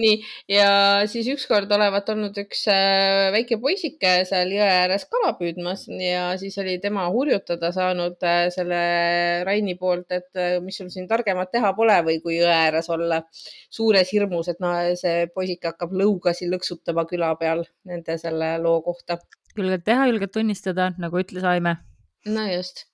[0.00, 0.16] nii,
[0.50, 0.68] ja
[1.10, 6.56] siis ükskord olevat olnud üks äh, väike poisike seal jõe ääres kala püüdmas ja siis
[6.62, 8.80] oli tema hurjutada saanud äh, selle
[9.46, 13.22] Raini poolt, et äh, mis sul siin targemat teha pole või kui jõe ääres olla
[13.70, 19.20] suures hirmus, et noh, see poisike hakkab lõugasi lõksutama küla peal nende selle loo kohta.
[19.56, 21.76] julged teha, julged tunnistada, nagu ütles Aime.
[22.26, 22.86] no just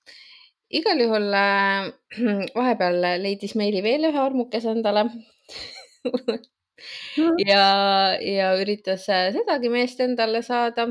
[0.73, 1.31] igal juhul
[2.59, 5.07] vahepeal leidis Meili veel ühe armukese endale
[7.45, 7.65] ja,
[8.21, 10.87] ja üritas äh, sedagi meest endale saada.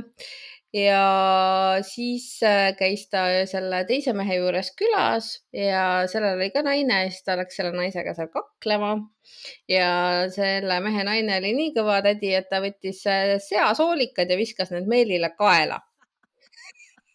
[0.77, 7.05] ja siis äh, käis ta selle teise mehe juures külas ja sellel oli ka naine
[7.05, 8.97] ja siis ta läks selle naisega seal kaklema.
[9.71, 9.91] ja
[10.35, 14.91] selle mehe naine oli nii kõva tädi, et ta võttis äh, seasoolikad ja viskas need
[14.91, 15.81] Meelile kaela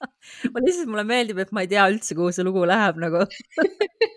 [0.53, 3.27] ma lihtsalt, mulle meeldib, et ma ei tea üldse, kuhu see lugu läheb nagu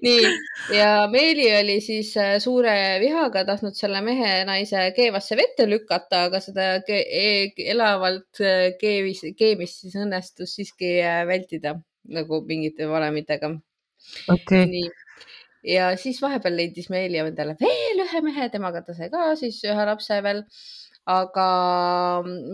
[0.06, 0.28] nii,
[0.76, 6.40] ja Meeli oli siis äh, suure vihaga tahtnud selle mehe naise keevasse vette lükata, aga
[6.40, 7.26] seda ke e
[7.74, 11.76] elavalt äh, keevis, keemist siis õnnestus siiski äh, vältida
[12.16, 13.52] nagu mingite valemitega
[14.32, 14.66] okay..
[14.70, 14.90] nii.
[15.68, 19.88] Ja siis vahepeal leidis Meeli endale veel ühe mehe, temaga ta sai ka siis ühe
[19.90, 20.46] lapse veel.
[21.10, 21.44] Aga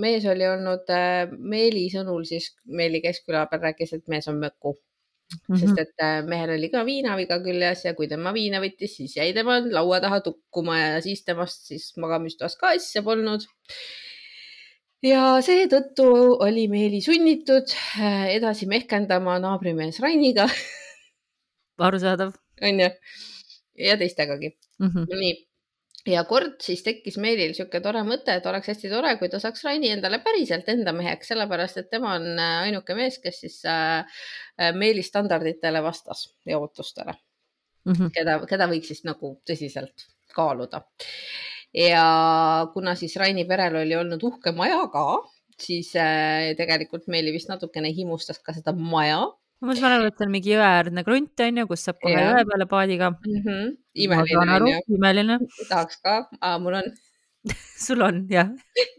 [0.01, 0.91] mees oli olnud
[1.37, 4.75] Meeli sõnul siis, Meeli keskküla peal rääkis, et mees on möku
[5.27, 5.61] Mm -hmm.
[5.61, 9.33] sest et äh, mehel oli ka viinaviga küljes ja kui tema viina võttis, siis jäi
[9.35, 13.43] tema laua taha tukkuma ja siis temast siis magamistoas ka asja polnud.
[15.03, 16.07] ja seetõttu
[16.47, 20.47] oli Meeli sunnitud äh, edasi mehkendama naabrimees Rainiga
[21.89, 22.33] arusaadav.
[22.63, 22.91] onju,
[23.89, 24.87] ja teistegagi mm.
[24.87, 25.21] -hmm.
[25.25, 25.35] nii
[26.07, 29.65] ja kord siis tekkis Meelil niisugune tore mõte, et oleks hästi tore, kui ta saaks
[29.67, 34.19] Raini endale päriselt enda meheks, sellepärast et tema on äh, ainuke mees, kes siis äh,
[34.61, 37.15] äh, Meeli standarditele vastas ja ootustele
[37.85, 38.13] mm, -hmm.
[38.15, 40.83] keda, keda võiks siis nagu tõsiselt kaaluda.
[41.75, 42.05] ja
[42.73, 45.07] kuna siis Raini perel oli olnud uhke maja ka,
[45.59, 45.93] siis
[46.57, 49.27] tegelikult Meeli vist natukene himustas ka seda maja
[49.65, 52.45] ma saan aru, et see on mingi jõeäärne krunt on ju, kus saab kohe jõe
[52.51, 53.43] peale paadiga mm.
[53.45, 53.75] -hmm.
[54.07, 54.81] imeline on ju.
[54.99, 55.39] imeline.
[55.71, 56.17] tahaks ka,
[56.61, 56.91] mul on
[57.87, 58.49] sul on jah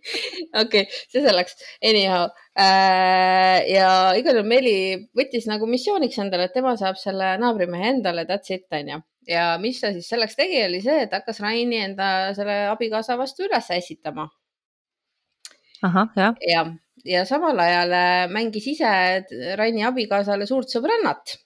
[0.62, 1.58] okei okay,, see selleks.
[1.84, 3.90] Anyhow äh, ja
[4.20, 4.78] igal juhul Meli
[5.18, 9.02] võttis nagu missiooniks endale, et tema saab selle naabrimehe endale, that's it onju.
[9.28, 13.48] ja mis ta siis selleks tegi, oli see, et hakkas Raini enda selle abikaasa vastu
[13.48, 14.30] üles ässitama.
[15.84, 16.36] ahah, jah.
[16.48, 16.66] ja,
[17.08, 18.92] ja samal ajal äh, mängis ise
[19.56, 21.38] Raini abikaasale suurt sõbrannat.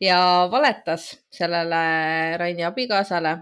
[0.00, 0.18] ja
[0.50, 3.36] valetas sellele Raini abikaasale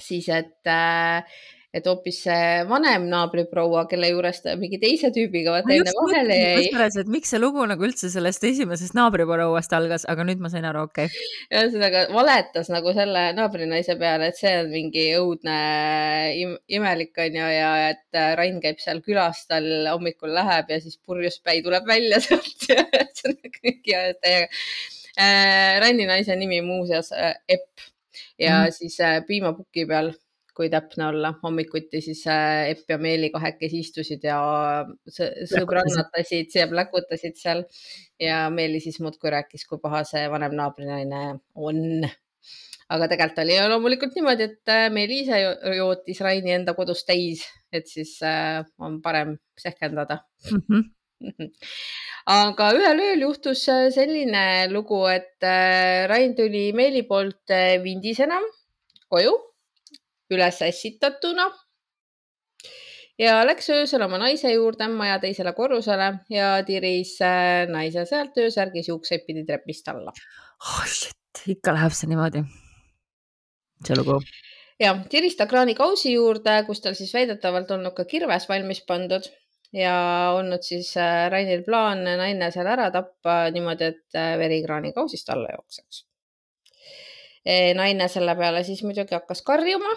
[0.00, 1.24] siis, et äh,
[1.70, 6.64] et hoopis see vanem naabriproua, kelle juures ta mingi teise tüübiga vaata enne vahele jäi.
[7.02, 10.88] et miks see lugu nagu üldse sellest esimesest naabriprouast algas, aga nüüd ma sain aru,
[10.88, 11.28] okei okay..
[11.54, 15.58] ühesõnaga valetas nagu selle naabrinaise peale, et see on mingi õudne
[16.40, 21.38] im imelik onju ja et Rain käib seal külas, tal hommikul läheb ja siis purjus
[21.44, 24.50] päi tuleb välja sealt ja ühesõnaga mingi täiega.
[25.20, 27.82] Äh, Raini naise nimi muuseas äh, Epp
[28.38, 28.74] ja mm.
[28.74, 30.12] siis äh, piimapuki peal
[30.60, 34.36] kui täpne olla, hommikuti siis äh, Epp ja Meeli kahekesi istusid ja
[35.08, 37.62] sõbrannatasid ja pläkutasid seal
[38.20, 41.22] ja Meeli siis muudkui rääkis, kui paha see vanem naabrinaine
[41.56, 42.04] on.
[42.90, 45.40] aga tegelikult oli loomulikult niimoodi, et äh, Meeli ise
[45.78, 50.20] jootis Raini enda kodus täis, et siis äh, on parem sehkendada
[50.50, 50.62] mm.
[50.68, 51.50] -hmm.
[52.36, 53.64] aga ühel ööl juhtus
[53.96, 55.40] selline lugu, et
[56.12, 57.48] Rain tuli Meeli poolt
[57.80, 58.44] vindisena
[59.08, 59.38] koju
[60.34, 61.50] üles ässitatuna
[63.20, 68.88] ja läks öösel oma naise juurde maja teisele korrusele ja tiris äh, naise sealt öösärgis
[68.88, 70.84] juukseid pidi trepist alla oh,.
[71.46, 72.40] Ikka läheb see niimoodi,
[73.86, 74.16] see lugu.
[74.82, 79.28] ja tiris ta kraanikausi juurde, kus tal siis väidetavalt olnud ka kirves valmis pandud
[79.72, 79.94] ja
[80.36, 85.54] olnud siis äh, Rainil plaan naine seal ära tappa niimoodi, et äh, veri kraanikausist alla
[85.54, 86.06] jookseks.
[87.76, 89.94] naine selle peale siis muidugi hakkas karjuma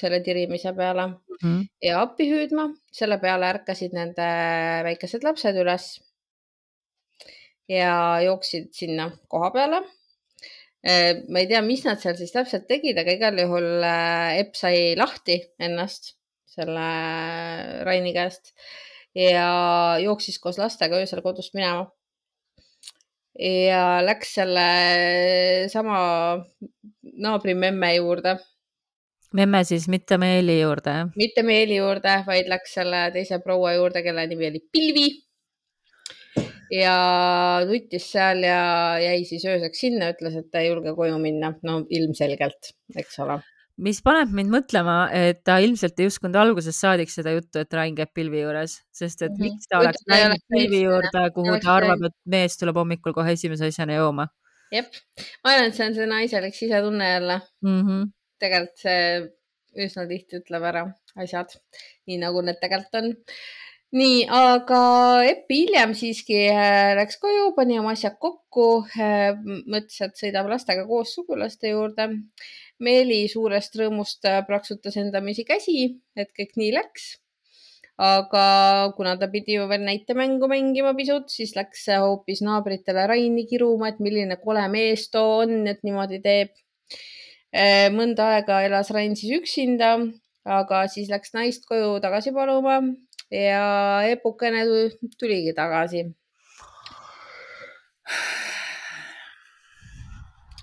[0.00, 1.66] selle tirimise peale mm -hmm.
[1.82, 2.68] ja appi hüüdma.
[2.92, 4.26] selle peale ärkasid nende
[4.86, 5.86] väikesed lapsed üles
[7.68, 9.82] ja jooksid sinna koha peale.
[10.86, 14.54] Äh, ma ei tea, mis nad seal siis täpselt tegid, aga igal juhul äh, Epp
[14.54, 16.12] sai lahti ennast
[16.44, 16.88] selle
[17.86, 18.52] Raini käest
[19.14, 21.90] ja jooksis koos lastega öösel kodust minema.
[23.34, 24.66] ja läks selle
[25.72, 25.96] sama
[27.02, 28.36] naabrimemme juurde
[29.34, 34.26] memme siis mitte Meeli juurde, mitte Meeli juurde, vaid läks selle teise proua juurde, kelle
[34.30, 35.08] nimi oli Pilvi.
[36.74, 36.94] ja
[37.68, 38.60] nuttis seal ja
[39.02, 41.54] jäi siis ööseks sinna, ütles, et ta ei julge koju minna.
[41.62, 43.40] no ilmselgelt, eks ole
[43.84, 47.96] mis paneb mind mõtlema, et ta ilmselt ei uskunud algusest saadik seda juttu, et Rain
[47.98, 49.42] käib pilvi juures, sest et -hmm.
[49.42, 53.66] miks ta oleks läinud pilvi juurde, kuhu ta arvab, et mees tuleb hommikul kohe esimese
[53.66, 54.28] asjana jooma.
[54.72, 54.86] jep,
[55.44, 57.80] ma arvan, et see on see naiselik sisetunne jälle mm.
[57.82, 60.84] -hmm tegelikult see üsna tihti ütleb ära
[61.18, 61.54] asjad
[62.08, 63.10] nii nagu need tegelikult on.
[63.94, 64.80] nii, aga
[65.30, 68.68] Eppi hiljem siiski äh, läks koju, pani oma asjad kokku,
[68.98, 72.08] äh, mõtles, et sõidab lastega koos sugulaste juurde.
[72.82, 77.12] Meeli suurest rõõmust äh, plaksutas endamisi käsi, et kõik nii läks
[77.94, 83.88] aga kuna ta pidi ju veel näitemängu mängima pisut, siis läks hoopis naabritele Raini kiruma,
[83.88, 86.50] et milline kole mees too on, et niimoodi teeb.
[87.54, 89.94] Eh, mõnda aega elas Rain siis üksinda,
[90.42, 92.80] aga siis läks naist koju tagasi paluma
[93.30, 94.64] ja Epukene
[95.20, 96.02] tuligi tagasi.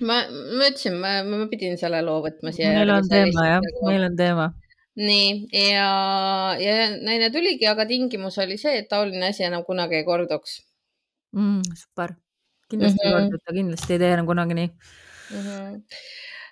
[0.01, 2.73] ma, ma ütlesin, ma, ma pidin selle loo võtma siia.
[2.75, 4.49] meil on teema jah, meil on teema.
[4.99, 5.29] nii
[5.71, 5.91] ja,
[6.59, 10.57] ja naine tuligi, aga tingimus oli see, et taoline asi enam kunagi ei korduks
[11.37, 11.71] mm,.
[11.85, 12.17] super,
[12.67, 13.15] kindlasti mm -hmm.
[13.15, 15.39] ei kordu, ta kindlasti ei tee enam kunagi nii mm.
[15.39, 15.79] -hmm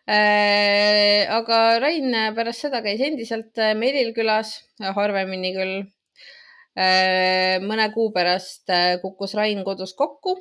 [0.10, 5.76] aga Rain pärast seda käis endiselt äh, Meril külas, harvemini küll.
[6.80, 8.72] Äh, mõne kuu pärast
[9.04, 10.40] kukkus Rain kodus kokku.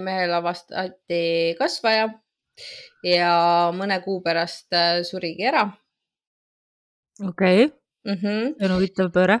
[0.00, 2.06] mehel avastati kasvaja
[3.04, 3.32] ja
[3.76, 4.72] mõne kuu pärast
[5.04, 5.66] surigi ära.
[7.28, 7.72] okei okay.
[8.06, 8.54] mm, -hmm.
[8.56, 9.40] see on huvitav pööre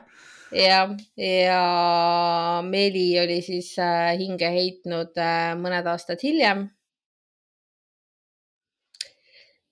[0.52, 0.82] ja,
[1.16, 3.72] ja Meeli oli siis
[4.20, 5.16] hinge heitnud
[5.62, 6.68] mõned aastad hiljem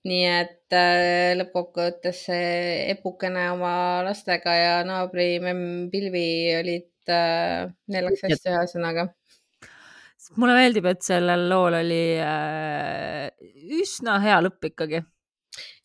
[0.07, 3.73] nii et äh, lõppkokkuvõttes see Epukene oma
[4.07, 9.09] lastega ja naabri memm Pilvi olid äh,, neil läks hästi ühesõnaga.
[10.39, 13.27] mulle meeldib, et sellel lool oli äh,
[13.81, 15.03] üsna hea lõpp ikkagi.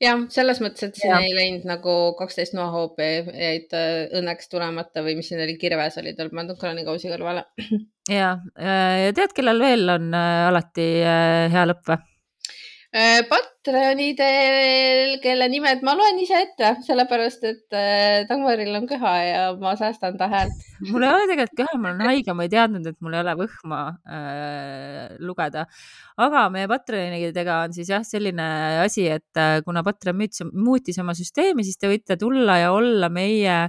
[0.04, 1.18] jah, selles mõttes, et siin ja.
[1.24, 6.14] ei läinud nagu kaksteist noahoopi jäid äh, õnneks tulemata või mis siin oli, kirves oli
[6.14, 7.48] tal pandud kraanikausi kõrvale.
[8.20, 12.02] ja, ja tead, kellel veel on äh, alati äh, hea lõpp või?
[12.94, 19.40] Äh, Patreonidel, kelle nimed ma loen ise ette, sellepärast et äh, Dagmaril on köha ja
[19.58, 20.54] ma säästan ta häält.
[20.92, 23.34] mul ei ole tegelikult köha, ma olen haige, ma ei teadnud, et mul ei ole
[23.42, 25.66] võhma äh, lugeda.
[26.22, 28.48] aga meie Patreonidega on siis jah, selline
[28.84, 33.10] asi, et äh, kuna Patreon muutis, muutis oma süsteemi, siis te võite tulla ja olla
[33.10, 33.62] meie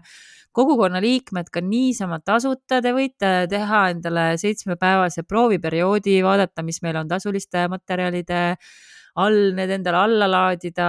[0.54, 7.10] kogukonna liikmed ka niisama tasuta, te võite teha endale seitsmepäevase prooviperioodi, vaadata, mis meil on
[7.10, 8.76] tasuliste materjalide äh,
[9.16, 10.88] all need endale alla laadida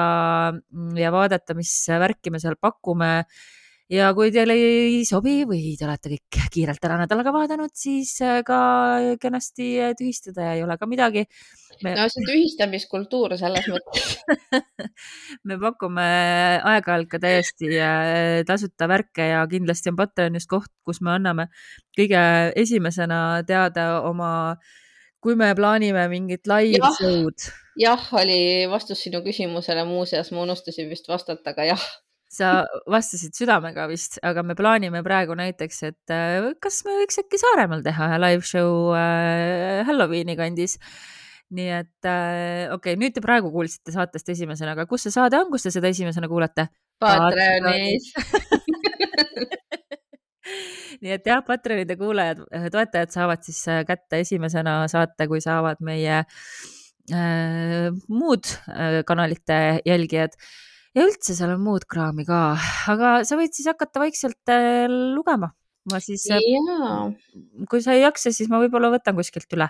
[0.99, 3.27] ja vaadata, mis värki me seal pakume.
[3.87, 8.41] ja kui teile ei sobi või te olete kõik kiirelt ära nädalaga vaadanud, siis äh,
[8.43, 8.59] ka
[9.23, 11.23] kenasti tühistada ja ei ole ka midagi
[11.85, 11.93] me...
[11.95, 14.17] no see tühistamiskultuur selles mõttes
[15.49, 16.07] me pakume
[16.67, 21.47] aeg-ajalt ka täiesti äh, tasuta värke ja kindlasti on Patreon just koht, kus me anname
[21.97, 22.23] kõige
[22.59, 24.31] esimesena teada oma,
[25.27, 27.49] kui me plaanime mingit live show'd.
[27.77, 31.87] Jah, oli vastus sinu küsimusele, muuseas ma unustasin vist vastata, aga jah.
[32.37, 32.53] sa
[32.91, 37.85] vastasid südamega vist, aga me plaanime praegu näiteks, et äh, kas me võiks äkki Saaremaal
[37.85, 40.77] teha ühe live show äh, Halloweeni kandis?
[41.57, 45.39] Nii et äh, okei okay,, nüüd te praegu kuulsite saatest esimesena, aga kus see saade
[45.39, 46.69] on, kus te seda esimesena kuulate?
[47.03, 48.11] Patreonis
[51.03, 57.91] nii et jah, Patreonide kuulajad, toetajad saavad siis kätte esimesena saate, kui saavad meie äh,
[58.09, 60.39] muud äh, kanalite jälgijad
[60.97, 62.41] ja üldse seal on muud kraami ka,
[62.93, 65.53] aga sa võid siis hakata vaikselt äh, lugema.
[65.87, 66.25] ma siis,
[67.71, 69.69] kui sa ei jaksa, siis ma võib-olla võtan kuskilt üle.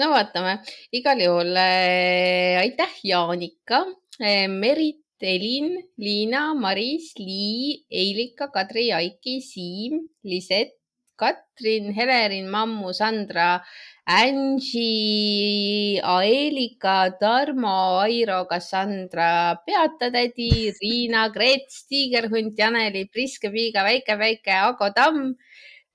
[0.00, 0.58] no vaatame,
[0.96, 3.84] igal juhul äh, aitäh, Jaanika
[4.20, 10.72] äh,, Merit, Elin, Liina, Maris, Lii, Eilika, Kadri, Aiki, Siim, Liset,
[11.16, 13.62] Katrin, Helerin, Mammu, Sandra,
[14.06, 25.36] Angie, Aelika, Tarmo, Airo, Cassandra, Peatatädi, Riina, Grets, Tiigerhunt, Janeli, Priske, Piiga, Väike-Väike, Ago Tamm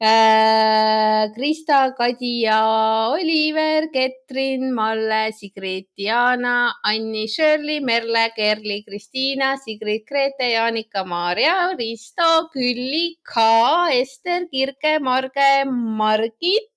[0.02, 11.06] Krista, Kadja, Oliver, Ketrin, Malle, Sigrid, Diana, Anni, Shirley, Merle, Kerli, Kristiina, Sigrid, Grete, Jaanika,
[11.06, 16.72] Maarja, Risto, Külli, Ka, Ester, Kirke, Marge, Margit,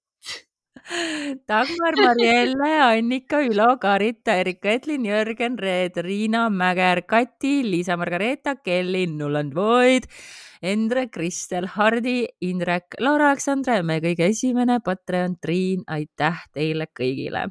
[1.49, 9.55] Dagmar, Marielle, Annika, Ülo, Karita, Erika, Edlin, Jörgen, Reet, Riina, Mäger, Kati, Liisa-Margareeta, Kelly, Nuland
[9.55, 10.05] Void,
[10.61, 17.49] Endre, Kristel, Hardi, Indrek, Laura Aleksandra ja meie kõige esimene Patreon Triin, aitäh teile kõigile.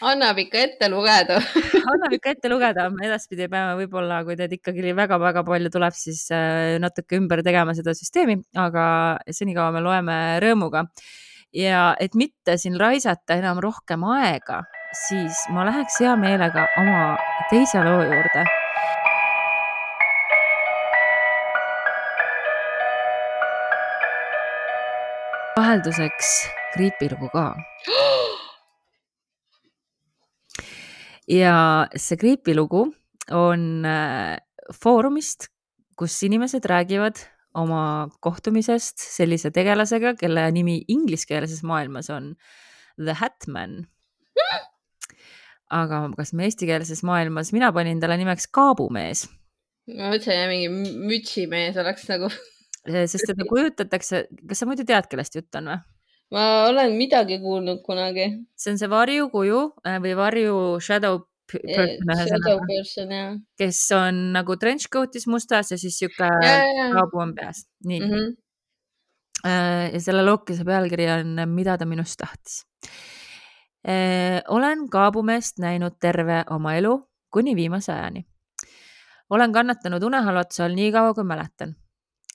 [0.00, 1.42] annab ikka ette lugeda.
[1.92, 6.76] Annab ikka ette lugeda, edaspidi peame võib-olla, kui teid ikkagi väga-väga palju tuleb, siis äh,
[6.78, 8.84] natuke ümber tegema seda süsteemi, aga
[9.34, 10.86] senikaua me loeme rõõmuga
[11.54, 14.62] ja et mitte siin raisata enam rohkem aega,
[15.06, 17.16] siis ma läheks hea meelega oma
[17.50, 18.46] teise loo juurde.
[25.58, 26.28] vahelduseks
[26.72, 27.48] kriipilugu ka.
[31.28, 31.56] ja
[31.96, 32.84] see kriipilugu
[33.34, 34.38] on äh,
[34.72, 35.50] foorumist,
[35.98, 37.18] kus inimesed räägivad
[37.56, 42.34] oma kohtumisest sellise tegelasega, kelle nimi ingliskeelses maailmas on
[42.98, 43.86] The Hatman.
[45.70, 49.26] aga kas me eestikeelses maailmas, mina panin talle nimeks Kaabumees.
[49.88, 52.30] ma mõtlesin, et mingi mütsimees oleks nagu
[53.12, 55.80] sest teda kujutatakse, kas sa muidu tead, kellest jutt on või?
[56.34, 58.28] ma olen midagi kuulnud kunagi.
[58.56, 61.22] see on see varjukuju äh, või varju shadow
[61.52, 63.14] person,
[63.58, 66.28] kes on nagu trenchcoat'is mustas ja siis sihuke
[66.94, 68.10] kaabu on peas, nii mm.
[68.12, 69.52] -hmm.
[69.92, 72.64] ja selle lookese pealkiri on Mida ta minust tahtis.
[73.88, 78.26] Äh, olen kaabumeest näinud terve oma elu kuni viimase ajani.
[79.30, 81.74] olen kannatanud unehalvatuse all nii kaua, kui mäletan.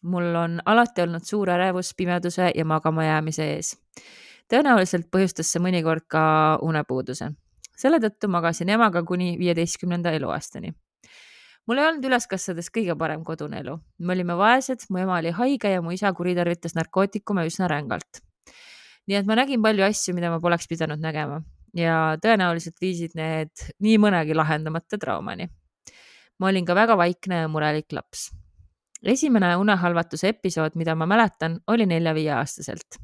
[0.04, 3.78] mul on alati olnud suur ärevus pimeduse ja magama jäämise ees.
[4.54, 6.24] tõenäoliselt põhjustas see mõnikord ka
[6.62, 7.32] unepuuduse
[7.84, 10.74] selle tõttu magasin emaga kuni viieteistkümnenda eluaastani.
[11.68, 15.32] mul ei olnud üles kasvades kõige parem kodune elu, me olime vaesed, mu ema oli
[15.32, 18.22] haige ja mu isa kuritarvitas narkootikume üsna rängalt.
[19.08, 21.42] nii et ma nägin palju asju, mida ma poleks pidanud nägema
[21.76, 25.50] ja tõenäoliselt viisid need nii mõnegi lahendamata traumani.
[26.40, 28.30] ma olin ka väga vaikne ja murelik laps
[29.04, 33.04] esimene unehalvatuse episood, mida ma mäletan, oli nelja-viieaastaselt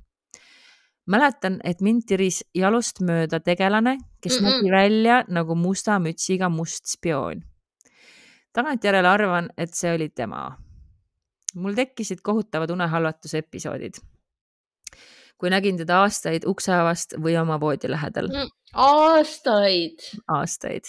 [1.09, 4.51] mäletan, et mind tiris jalust mööda tegelane, kes mm -mm.
[4.51, 7.43] nägi välja nagu musta mütsiga must spioon.
[8.53, 10.57] tagantjärele arvan, et see oli tema.
[11.55, 13.93] mul tekkisid kohutavad unehalvatuse episoodid.
[15.37, 18.49] kui nägin teda aastaid ukseavast või oma voodi lähedal mm,.
[18.73, 19.99] aastaid.
[20.27, 20.83] aastaid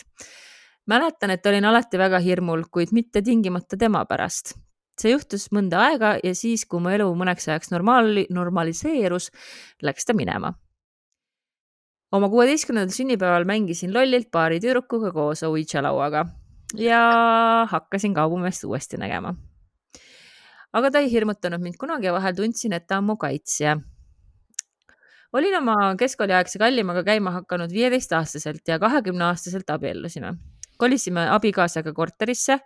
[0.90, 4.56] mäletan, et olin alati väga hirmul, kuid mitte tingimata tema pärast.
[5.00, 9.30] See juhtus mõnda aega ja siis, kui mu elu mõneks ajaks normaali, normaliseerus,
[9.82, 10.54] läks ta minema.
[12.12, 16.26] oma kuueteistkümnendal sünnipäeval mängisin lollilt paari tüdrukuga koos Ouija lauaga
[16.74, 19.34] ja hakkasin kaubumeest uuesti nägema.
[20.72, 23.78] aga ta ei hirmutanud mind kunagi ja vahel tundsin, et ta on mu kaitsja
[25.32, 30.34] olin oma keskkooliaegse kallimaga käima hakanud viieteistaastaselt ja kahekümne aastaselt abiellusime.
[30.78, 32.58] kolisime abikaasaga korterisse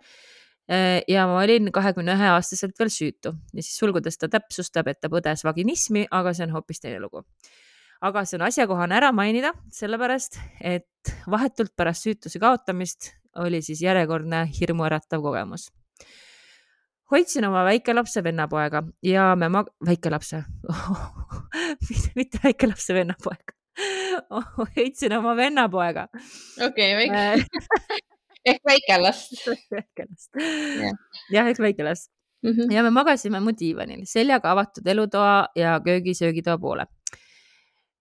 [0.67, 3.35] ja ma olin kahekümne ühe aastaselt veel süütu.
[3.53, 7.25] Ja siis sulgudes ta täpsustab, et ta põdes vaginismi, aga see on hoopis teine lugu.
[8.05, 14.45] aga see on asjakohane ära mainida, sellepärast et vahetult pärast süütuse kaotamist oli siis järjekordne
[14.59, 15.69] hirmuäratav kogemus.
[17.11, 20.43] Hoidsin oma väikelapse vennapoega ja me mag-, väikelapse
[22.17, 23.53] mitte väikelapse vennapoega.
[24.75, 26.07] Hoidsin oma vennapoega.
[26.65, 28.05] okei okay,, väike
[28.45, 29.33] ehk väikelast.
[29.75, 30.41] väikelast
[31.33, 32.11] jah, ehk väikelast
[32.43, 32.51] mm.
[32.51, 32.73] -hmm.
[32.73, 36.85] ja me magasime mu diivanil seljaga avatud elutoa ja köögi-söögitoa poole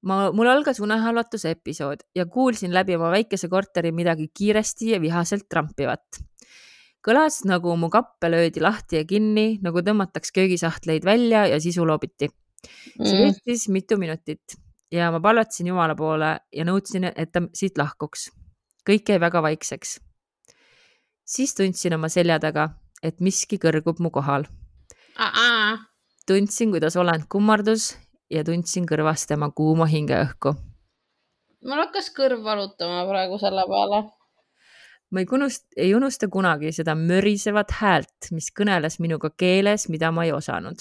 [0.02, 5.48] ma, mul algas unehalvatuse episood ja kuulsin läbi oma väikese korteri midagi kiiresti ja vihaselt
[5.48, 6.24] trampivat
[7.04, 12.30] kõlas nagu mu kappe löödi lahti ja kinni, nagu tõmmataks köögisahtleid välja ja sisu loobiti.
[12.96, 13.34] see mm.
[13.34, 14.56] kestis mitu minutit
[14.92, 18.30] ja ma palvetasin Jumala poole ja nõudsin, et ta siit lahkuks.
[18.88, 20.00] kõik jäi väga vaikseks.
[21.24, 22.68] Siis tundsin oma selja taga,
[23.02, 24.44] et miski kõrgub mu kohal.
[26.26, 27.96] tundsin, kuidas olend kummardus
[28.30, 30.54] ja tundsin kõrvas tema kuuma hingeõhku.
[31.64, 34.04] mul hakkas kõrv valutama praegu selle peale
[35.10, 40.24] ma ei unust-, ei unusta kunagi seda mörisevat häält, mis kõneles minuga keeles, mida ma
[40.24, 40.76] ei osanud.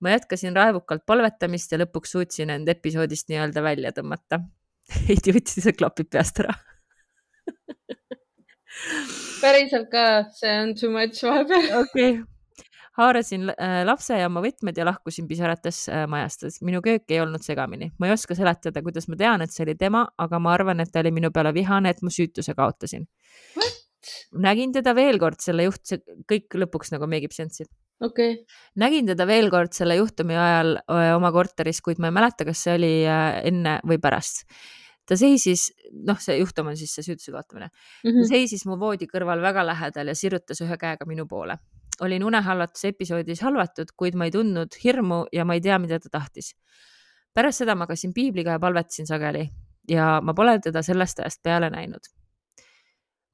[0.00, 4.40] ma jätkasin raevukalt palvetamist ja lõpuks suutsin end episoodist nii-öelda välja tõmmata.
[5.08, 6.54] Heidi võttis see klapid peast ära
[9.40, 10.06] päriselt ka,
[10.36, 11.68] see on too much vahepeal.
[11.82, 12.24] okei okay
[12.96, 16.46] haarasin äh, lapse ja oma võtmed ja lahkusin pisarates äh, majast.
[16.64, 17.90] minu köök ei olnud segamini.
[17.98, 20.92] ma ei oska seletada, kuidas ma tean, et see oli tema, aga ma arvan, et
[20.92, 23.06] ta oli minu peale vihane, et ma süütuse kaotasin.
[24.46, 27.66] nägin teda veel kord selle juht, see kõik lõpuks nagu make ib sense'i
[28.06, 28.38] okay..
[28.78, 32.64] nägin teda veel kord selle juhtumi ajal öö, oma korteris, kuid ma ei mäleta, kas
[32.64, 34.46] see oli enne või pärast.
[35.06, 38.28] Ta seisis, noh, see juhtum on siis see süütuse kaotamine mm, -hmm.
[38.28, 41.58] seisis mu voodi kõrval väga lähedal ja sirutas ühe käega minu poole
[42.00, 46.08] olin unehalvatuse episoodis halvatud, kuid ma ei tundnud hirmu ja ma ei tea, mida ta
[46.12, 46.54] tahtis.
[47.34, 49.48] pärast seda magasin piibliga ja palvetasin sageli
[49.90, 52.00] ja ma pole teda sellest ajast peale näinud.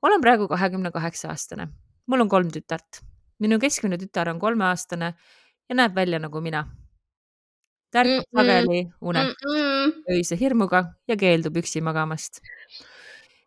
[0.02, 1.68] olen praegu kahekümne kaheksa aastane,
[2.06, 3.02] mul on kolm tütart.
[3.38, 5.14] minu keskmine tütar on kolmeaastane
[5.68, 6.66] ja näeb välja nagu mina.
[7.92, 8.46] Ta ärkab mm -mm.
[8.46, 9.92] sageli unet mm -mm.
[10.10, 12.40] öise hirmuga ja keeldub üksi magamast.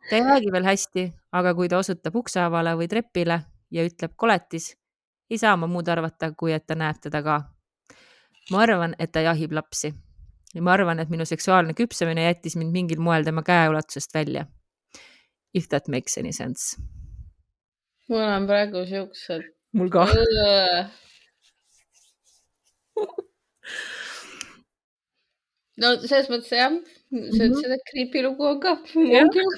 [0.09, 3.41] ta ei räägi veel hästi, aga kui ta osutab ukseavale või trepile
[3.71, 4.77] ja ütleb koletis,
[5.29, 7.41] ei saa ma muud arvata, kui et ta näeb teda ka.
[8.51, 9.93] ma arvan, et ta jahib lapsi
[10.55, 14.45] ja ma arvan, et minu seksuaalne küpsemine jättis mind mingil moel tema käeulatusest välja.
[15.53, 16.81] If that makes any sense.
[18.09, 19.41] mul on praegu siuksed.
[19.73, 20.07] mul ka
[25.83, 26.73] no selles mõttes jah,
[27.11, 28.77] sa ütlesid, et creepy lugu on ka.
[28.95, 29.49] on küll.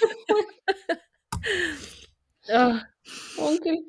[3.47, 3.81] on küll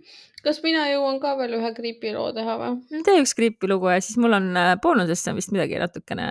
[0.45, 3.03] kas mina jõuan ka veel ühe creepy loo teha või?
[3.07, 6.29] tee üks creepy lugu ja siis mul on äh, boonusesse vist midagi natukene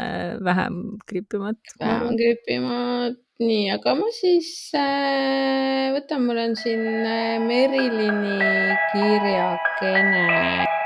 [0.47, 1.59] vähem creepy mat.
[1.81, 8.39] vähem creepy mat, nii, aga ma siis äh, võtan, mul on siin äh, Merilini
[8.93, 10.76] kirjakene.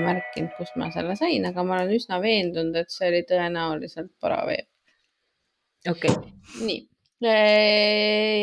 [0.00, 4.12] Ole märkinud, kust ma selle sain, aga ma olen üsna veendunud, et see oli tõenäoliselt
[4.20, 4.66] Paraveeb
[5.88, 6.32] okei okay..
[6.66, 6.80] nii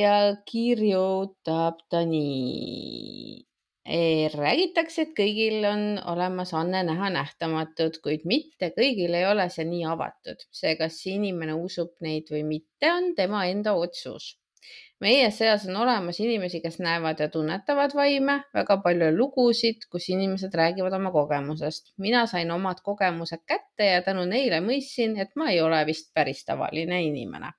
[0.02, 3.44] ja kirjutab ta nii.
[4.34, 9.86] räägitakse, et kõigil on olemas anne näha nähtamatut, kuid mitte kõigil ei ole see nii
[9.88, 10.44] avatud.
[10.52, 14.36] see, kas inimene usub neid või mitte, on tema enda otsus
[15.00, 20.54] meie seas on olemas inimesi, kes näevad ja tunnetavad vaime, väga palju lugusid, kus inimesed
[20.54, 21.94] räägivad oma kogemusest.
[21.98, 26.46] mina sain omad kogemused kätte ja tänu neile mõistsin, et ma ei ole vist päris
[26.46, 27.54] tavaline inimene.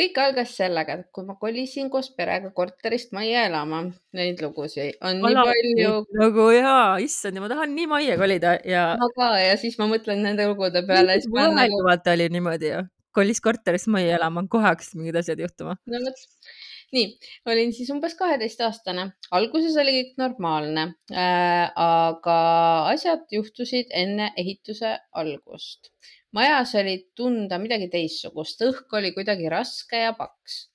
[0.00, 3.82] kõik algas sellega, et kui ma kolisin koos perega korterist majja elama,
[4.12, 5.96] neid lugusid on Ala, nii palju.
[6.20, 8.86] nagu jaa, issand ja ma tahan nii majja kolida ja.
[9.00, 11.18] ma ka ja siis ma mõtlen nende lugude peale.
[11.34, 11.84] nagu...
[12.12, 12.86] oli niimoodi ju
[13.16, 15.76] kolis korterisse majja elama, kohe hakkasid mingid asjad juhtuma.
[15.90, 16.22] no vot,
[16.96, 17.06] nii,
[17.50, 19.06] olin siis umbes kaheteistaastane,
[19.36, 22.38] alguses oli kõik normaalne äh,, aga
[22.92, 25.92] asjad juhtusid enne ehituse algust.
[26.36, 30.66] majas oli tunda midagi teistsugust, õhk oli kuidagi raske ja paks.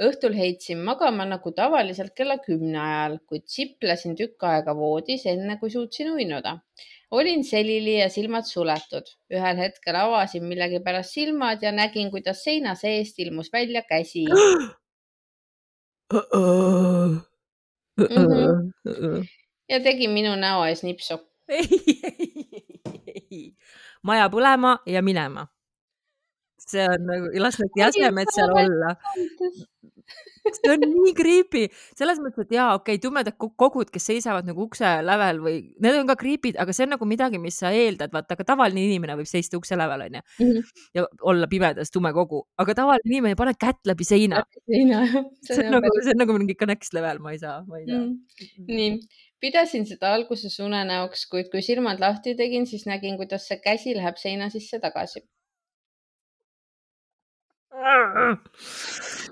[0.00, 5.72] õhtul heitsin magama nagu tavaliselt kella kümne ajal, kuid siplesin tükk aega voodis, enne kui
[5.72, 6.56] suutsin uinuda
[7.10, 9.06] olin selili ja silmad suletud.
[9.32, 14.24] ühel hetkel avasin millegipärast silmad ja nägin, kuidas seina seest ilmus välja käsi
[19.70, 21.14] ja tegi minu näo ees nipsu.
[21.48, 21.66] ei,
[22.04, 22.42] ei,
[23.06, 23.54] ei,
[24.02, 25.46] maja põlema ja minema.
[26.70, 28.94] see on nagu, las need jäsemed seal olla
[30.48, 31.64] see on nii creepy,
[31.98, 35.98] selles mõttes, et jaa, okei okay,, tumedad kogud, kes seisavad nagu ukse lävel või need
[36.00, 39.18] on ka creepy'd, aga see on nagu midagi, mis sa eeldad, vaata, aga tavaline inimene
[39.20, 40.50] võib seista ukse lävel, onju mm.
[40.50, 40.84] -hmm.
[40.98, 44.44] ja olla pimedas tume kogu, aga tavaline inimene paneb kätt läbi seina.
[44.64, 45.18] seina, jah.
[45.46, 47.98] see on nagu, see on nagu mingi next level, ma ei saa, ma ei tea
[47.98, 48.70] mm.
[48.70, 48.94] nii,
[49.40, 54.16] pidasin seda alguses unenäoks, kuid kui silmad lahti tegin, siis nägin, kuidas see käsi läheb
[54.20, 55.24] seina sisse tagasi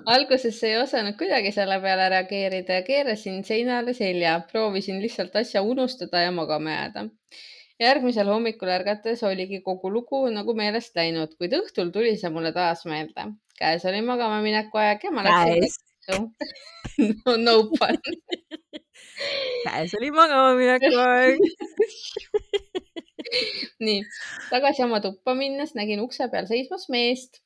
[0.05, 6.21] alguses ei osanud kuidagi selle peale reageerida ja keerasin seinale selja, proovisin lihtsalt asja unustada
[6.21, 7.09] ja magama jääda.
[7.79, 12.85] järgmisel hommikul ärgates oligi kogu lugu nagu meelest läinud, kuid õhtul tuli see mulle taas
[12.85, 13.27] meelde.
[13.59, 15.67] käes oli magama mineku aeg ja ma läksin.
[17.25, 17.97] no, no fun
[19.67, 21.39] käes oli magama mineku aeg
[23.85, 24.01] nii,
[24.49, 27.43] tagasi oma tuppa minnes nägin ukse peal seismas meest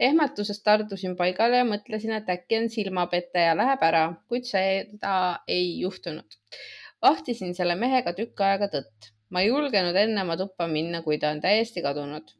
[0.00, 5.12] ehmatusest tardusin paigale ja mõtlesin, et äkki on silmapete ja läheb ära, kuid seda
[5.48, 6.36] ei juhtunud.
[7.02, 9.12] vahtisin selle mehega tükk aega tõtt.
[9.30, 12.34] ma ei julgenud enne oma tuppa minna, kui ta on täiesti kadunud.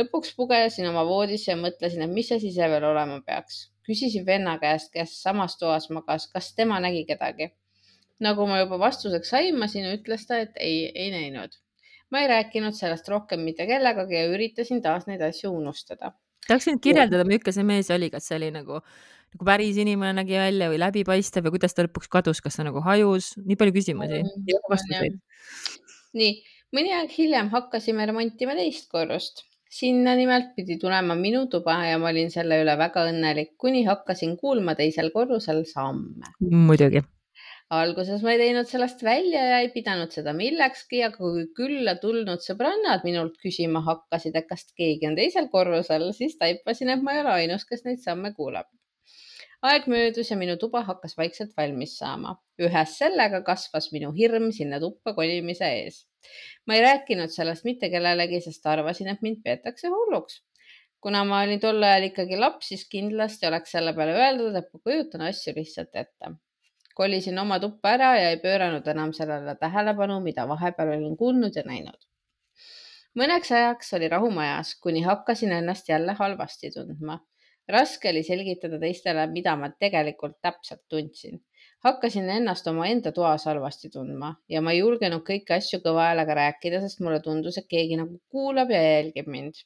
[0.00, 3.58] lõpuks pugesin oma voodisse ja mõtlesin, et mis asi see veel olema peaks.
[3.88, 7.52] küsisin venna käest, kes samas toas magas, kas tema nägi kedagi.
[8.20, 11.58] nagu ma juba vastuseks aimasin, ütles ta, et ei, ei näinud
[12.10, 16.12] ma ei rääkinud sellest rohkem mitte kellegagi ja üritasin taas neid asju unustada
[16.48, 18.80] tahaksin kirjeldada, milline see mees oli, kas see oli nagu,
[19.34, 22.82] nagu päris inimene nägi välja või läbipaistev ja kuidas ta lõpuks kadus, kas ta nagu
[22.84, 25.16] hajus, nii palju küsimusi mm, ja vastuseid.
[26.18, 26.34] nii,
[26.76, 29.46] mõni aeg hiljem hakkasime remontima teist korrust.
[29.72, 34.36] sinna nimelt pidi tulema minu tuba ja ma olin selle üle väga õnnelik, kuni hakkasin
[34.36, 36.34] kuulma teisel korrusel samme.
[36.40, 37.00] muidugi
[37.72, 42.44] alguses ma ei teinud sellest välja ja ei pidanud seda millekski, aga kui külla tulnud
[42.44, 47.22] sõbrannad minult küsima hakkasid, et kas keegi on teisel korrusel, siis taipasin, et ma ei
[47.22, 48.68] ole ainus, kes neid samme kuulab.
[49.70, 52.36] aeg möödus ja minu tuba hakkas vaikselt valmis saama.
[52.60, 56.04] ühes sellega kasvas minu hirm sinna tuppa kolimise ees.
[56.66, 60.42] ma ei rääkinud sellest mitte kellelegi, sest arvasin, et mind peetakse hulluks
[61.02, 64.88] kuna ma olin tol ajal ikkagi laps, siis kindlasti oleks selle peale öeldud, et ma
[64.90, 66.36] kujutan asju lihtsalt ette
[66.94, 71.64] kolisin oma tuppa ära ja ei pööranud enam sellele tähelepanu, mida vahepeal olin kuulnud ja
[71.66, 72.08] näinud.
[73.18, 77.18] mõneks ajaks oli rahu majas, kuni hakkasin ennast jälle halvasti tundma.
[77.68, 81.40] raske oli selgitada teistele, mida ma tegelikult täpselt tundsin.
[81.84, 86.80] hakkasin ennast omaenda toas halvasti tundma ja ma ei julgenud kõiki asju kõva häälega rääkida,
[86.80, 89.64] sest mulle tundus, et keegi nagu kuulab ja jälgib mind.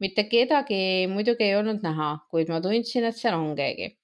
[0.00, 3.96] mitte kedagi muidugi ei olnud näha, kuid ma tundsin, et seal on keegi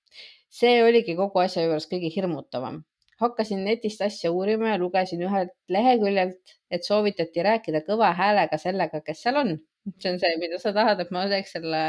[0.48, 2.84] see oligi kogu asja juures kõige hirmutavam.
[3.18, 9.24] hakkasin netist asja uurima ja lugesin ühelt leheküljelt, et soovitati rääkida kõva häälega sellega, kes
[9.24, 9.58] seal on.
[9.98, 11.82] see on see, mida sa tahad, et ma teeks selle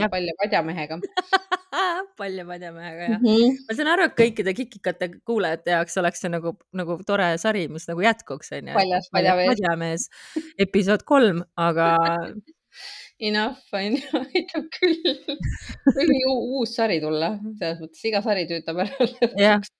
[0.00, 0.08] ja.
[0.12, 0.98] palja padjamehega
[2.20, 3.26] palja padjamehega jah mm.
[3.26, 3.56] -hmm.
[3.68, 7.88] ma saan aru, et kõikide kikikate kuulajate jaoks oleks see nagu, nagu tore sari, mis
[7.88, 8.74] nagu jätkuks onju.
[8.76, 9.48] paljas padjamees.
[9.52, 10.08] padjamees
[10.66, 11.88] episood kolm, aga
[13.18, 15.00] enough on ju, aitab küll.
[15.96, 19.72] võib uus sari tulla, selles mõttes iga sari töötab ära lõpuks.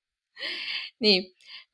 [1.05, 1.20] nii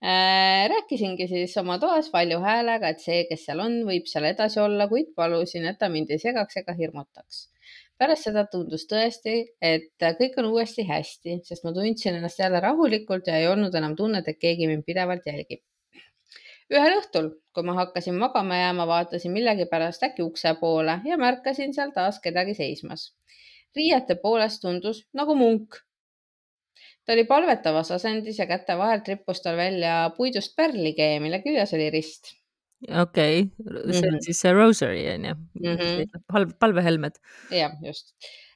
[0.03, 4.61] äh,, rääkisingi siis oma toas valju häälega, et see, kes seal on, võib seal edasi
[4.63, 7.49] olla, kuid palusin, et ta mind ei segaks ega hirmutaks.
[8.03, 13.31] pärast seda tundus tõesti, et kõik on uuesti hästi, sest ma tundsin ennast jälle rahulikult
[13.31, 15.63] ja ei olnud enam tunnet, et keegi mind pidevalt jälgib
[16.71, 21.95] ühel õhtul, kui ma hakkasin magama jääma, vaatasin millegipärast äkki ukse poole ja märkasin seal
[21.95, 23.13] taas kedagi seismas.
[23.77, 25.81] riiete poolest tundus nagu munk.
[27.05, 31.91] ta oli palvetavas asendis ja käte vahelt rippus tal välja puidust pärlikee, mille küljes oli
[31.91, 32.35] rist.
[33.01, 34.21] okei okay., see on mm -hmm.
[34.21, 37.19] siis see rosary on ju mm -hmm., palvehelmed.
[37.51, 38.15] jah, just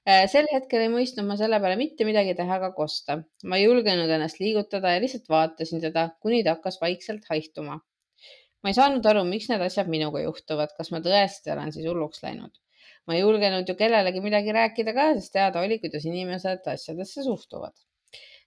[0.08, 3.18] äh, sel hetkel ei mõistnud ma selle peale mitte midagi teha ega kosta.
[3.44, 7.80] ma ei julgenud ennast liigutada ja lihtsalt vaatasin teda, kuni ta hakkas vaikselt haihtuma
[8.62, 12.22] ma ei saanud aru, miks need asjad minuga juhtuvad, kas ma tõesti olen siis hulluks
[12.24, 12.52] läinud.
[13.06, 17.74] ma ei julgenud ju kellelegi midagi rääkida ka, sest teada oli, kuidas inimesed asjadesse suhtuvad.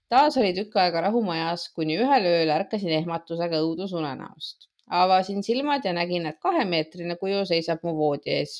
[0.08, 4.68] taas oli tükk aega rahu majas, kuni ühel ööl ärkasin ehmatusega õudusunenäost.
[5.02, 8.56] avasin silmad ja nägin, et kahemeetrine kuju seisab mu voodi ees.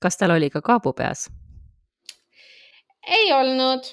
[0.00, 1.28] kas tal oli ka kaabu peas?
[3.06, 3.86] ei olnud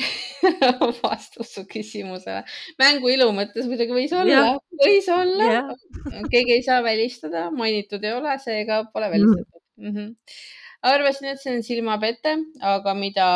[1.02, 2.42] vastus su küsimusele.
[2.80, 5.50] mängu ilu mõttes muidugi võis olla, võis olla.
[6.32, 9.92] keegi ei saa välistada, mainitud ei ole, seega pole välistatud mm.
[9.96, 10.14] -hmm.
[10.92, 12.36] arvasin, et see on silmapete,
[12.72, 13.28] aga mida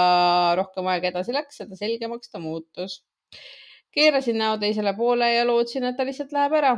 [0.61, 3.03] rohkem aega edasi läks, seda selgemaks ta muutus.
[3.95, 6.75] keerasin näo teisele poole ja lootsin, et ta lihtsalt läheb ära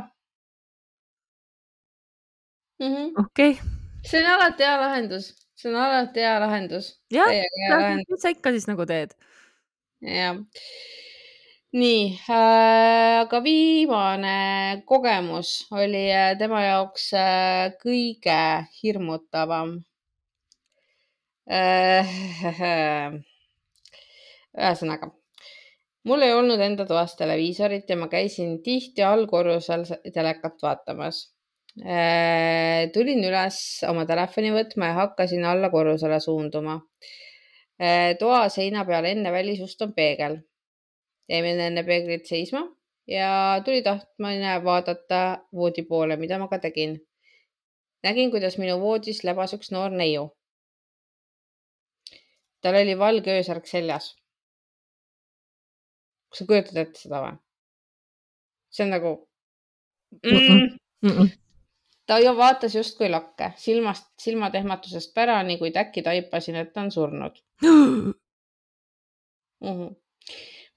[2.79, 3.11] -hmm..
[3.25, 3.59] okei
[4.05, 6.91] see on alati hea lahendus see on alati hea lahendus.
[7.11, 7.31] jah,
[7.97, 9.15] mis sa ikka siis nagu teed?
[10.01, 10.37] Jah.
[11.77, 18.39] nii äh,, aga viimane kogemus oli äh, tema jaoks äh, kõige
[18.81, 19.77] hirmutavam
[21.51, 22.13] äh,.
[24.57, 25.11] ühesõnaga,
[26.09, 31.27] mul ei olnud enda toas televiisorit ja ma käisin tihti allkorrusel telekat vaatamas
[31.77, 36.79] Äh, tulin üles oma telefoni võtma ja hakkasin alla korrusele suunduma.
[37.81, 40.39] Äh, toa seina peal enne välisust on peegel.
[41.29, 42.61] jäime enne peeglit seisma
[43.07, 45.19] ja tuli tahtmine vaadata
[45.53, 46.97] voodi poole, mida ma ka tegin.
[48.03, 50.29] nägin, kuidas minu voodis lebas üks noor neiu.
[52.61, 54.15] tal oli valge öösärk seljas.
[56.29, 57.35] kas sa kujutad ette seda või?
[58.69, 59.17] see on nagu.
[60.23, 60.79] -mm.
[61.01, 61.46] Mm -mm
[62.07, 66.91] ta ju vaatas justkui lakke, silmast, silmad ehmatusest pärani, kuid äkki taipasin, et ta on
[66.91, 68.13] surnud mm.
[69.63, 69.95] -hmm.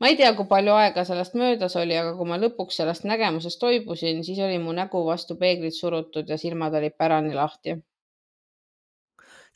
[0.00, 3.60] ma ei tea, kui palju aega sellest möödas oli, aga kui ma lõpuks sellest nägemusest
[3.60, 7.78] toibusin, siis oli mu nägu vastu peeglit surutud ja silmad olid pärani lahti.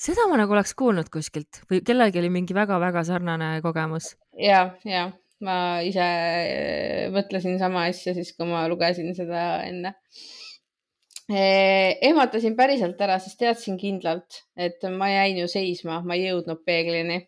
[0.06, 4.16] seda ma nagu oleks kuulnud kuskilt või kellelgi oli mingi väga-väga sarnane kogemus.
[4.38, 5.10] ja, ja
[5.40, 9.94] ma ise äh, mõtlesin sama asja siis, kui ma lugesin seda enne
[11.32, 17.24] ehmatasin päriselt ära, sest teadsin kindlalt, et ma jäin ju seisma, ma ei jõudnud peeglini.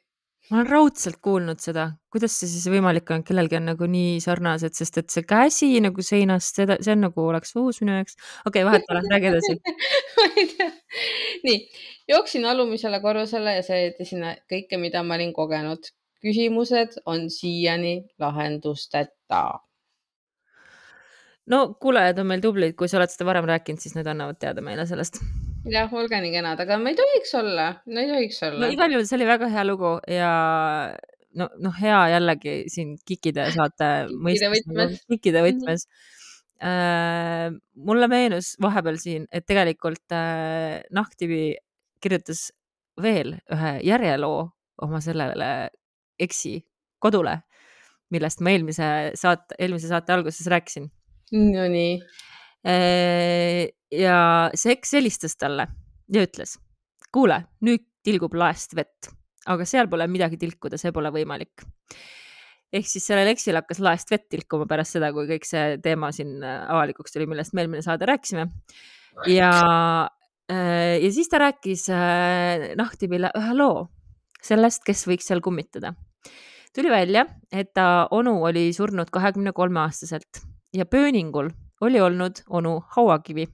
[0.51, 4.77] ma olen raudselt kuulnud seda, kuidas see siis võimalik on, kellelgi on nagu nii sarnased,
[4.79, 8.15] sest et see käsi nagu seinast, seda, see on nagu oleks uus minu jaoks.
[8.45, 10.71] okei okay,, vahet pole, räägi edasi ma ei tea.
[11.49, 11.59] nii,
[12.13, 15.89] jooksin alumisele korrusele ja seletasin kõike, mida ma olin kogenud.
[16.21, 19.43] küsimused on siiani lahendusteta
[21.53, 24.65] no kuulajad on meil tublid, kui sa oled seda varem rääkinud, siis need annavad teada
[24.65, 25.21] meile sellest.
[25.71, 28.65] jah, olge nii kenad, aga me ei tohiks olla, no ei tohiks olla.
[28.65, 30.33] no igal juhul see oli väga hea lugu ja
[31.39, 33.91] no, noh, hea jällegi siin Kikide saate
[34.27, 35.87] mõistes, Kikide võtmes
[36.63, 37.51] äh,.
[37.75, 41.57] mulle meenus vahepeal siin, et tegelikult äh, Nahktivi
[42.03, 42.49] kirjutas
[43.03, 44.47] veel ühe järjeloo
[44.85, 45.71] oma sellele
[46.21, 46.59] Eksi
[47.03, 47.43] kodule,
[48.15, 48.87] millest ma eelmise
[49.21, 50.87] saate, eelmise saate alguses rääkisin
[51.33, 51.99] Nonii.
[52.67, 54.19] Äh, ja
[54.59, 55.69] see eks helistas talle
[56.13, 56.57] ja ütles,
[57.15, 59.11] kuule, nüüd tilgub laest vett,
[59.51, 61.67] aga seal pole midagi tilkuda, see pole võimalik.
[62.75, 66.43] ehk siis sellel eksil hakkas laest vett tilkuma pärast seda, kui kõik see teema siin
[66.43, 68.49] äh, avalikuks tuli, millest me eelmine saade rääkisime.
[69.31, 69.53] ja,
[70.51, 71.87] äh, ja siis ta rääkis
[72.77, 73.87] Nahtipile ühe loo
[74.43, 75.95] sellest, kes võiks seal kummitada.
[76.75, 80.43] tuli välja, et ta onu oli surnud kahekümne kolme aastaselt
[80.77, 81.51] ja pööningul
[81.81, 83.47] oli olnud onu hauakivi.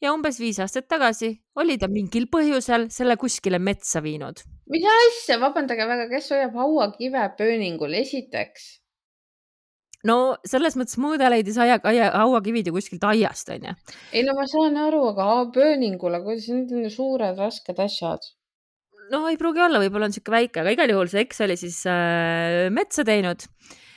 [0.00, 4.44] ja umbes viis aastat tagasi oli ta mingil põhjusel selle kuskile metsa viinud.
[4.70, 8.68] mis asja, vabandage väga, kes hoiab hauakive pööningul, esiteks?
[10.04, 10.16] no
[10.46, 13.76] selles mõttes mõõda leidis aia, aia, hauakivid ju kuskilt aiast, onju.
[14.12, 18.32] ei no ma saan aru, aga pööningul, aga need on ju suured rasked asjad
[19.10, 21.82] no ei pruugi olla, võib-olla on sihuke väike, aga igal juhul see eks oli siis
[21.90, 23.44] äh, metsa teinud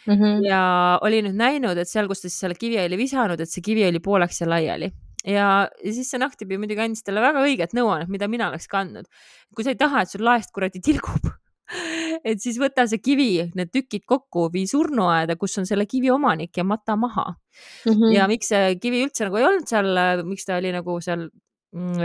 [0.07, 0.13] mm.
[0.13, 0.43] -hmm.
[0.47, 0.61] ja
[1.01, 3.85] oli nüüd näinud, et seal, kus ta siis selle kivi oli visanud, et see kivi
[3.87, 4.91] oli pooleks ja laiali
[5.27, 9.07] ja, siis see nahktibi muidugi andis talle väga õiget nõuannet, mida mina oleks kandnud.
[9.55, 11.29] kui sa ei taha, et sul laest kuradi tilgub
[12.29, 16.57] et siis võta see kivi, need tükid kokku, vii surnuaeda, kus on selle kivi omanik
[16.57, 17.91] ja mata maha mm.
[17.93, 18.13] -hmm.
[18.17, 19.97] ja miks see kivi üldse nagu ei olnud seal,
[20.27, 21.29] miks ta oli nagu seal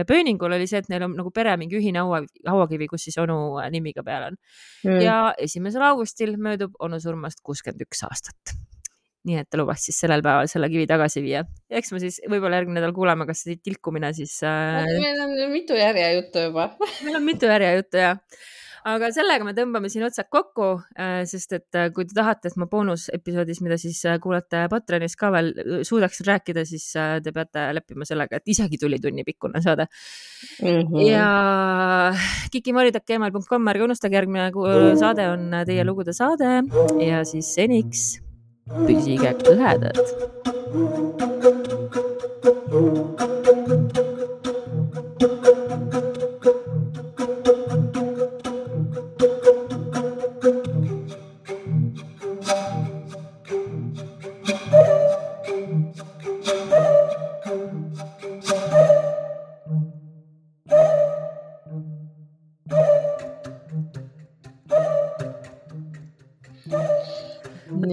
[0.09, 3.59] pööningul oli see, et neil on nagu pere mingi ühine haua, hauakivi, kus siis onu
[3.61, 4.39] äh, nimi ka peal on
[4.87, 5.01] mm..
[5.05, 8.55] ja esimesel augustil möödub onu surmast kuuskümmend üks aastat.
[9.29, 11.45] nii et ta lubas siis sellel päeval selle kivi tagasi viia.
[11.69, 14.87] eks me siis võib-olla järgmine nädal kuuleme, kas see tilkumine siis äh....
[14.89, 18.15] meil on mitu järjejuttu juba meil on mitu järjejuttu ja
[18.89, 20.69] aga sellega me tõmbame siin otsad kokku,
[21.31, 25.53] sest et kui te tahate, et ma boonusepisoodis, mida siis kuulate Patreonis ka veel
[25.87, 30.69] suudaks rääkida, siis te peate leppima sellega, et isegi tuli tunni pikkune saade mm.
[30.69, 31.03] -hmm.
[31.09, 32.15] ja
[32.53, 34.51] kikimoridak.gmail.com, ärge unustage, järgmine
[35.01, 36.63] saade on teie lugude saade
[37.07, 38.21] ja siis seniks
[38.87, 39.97] püsige kõhedad.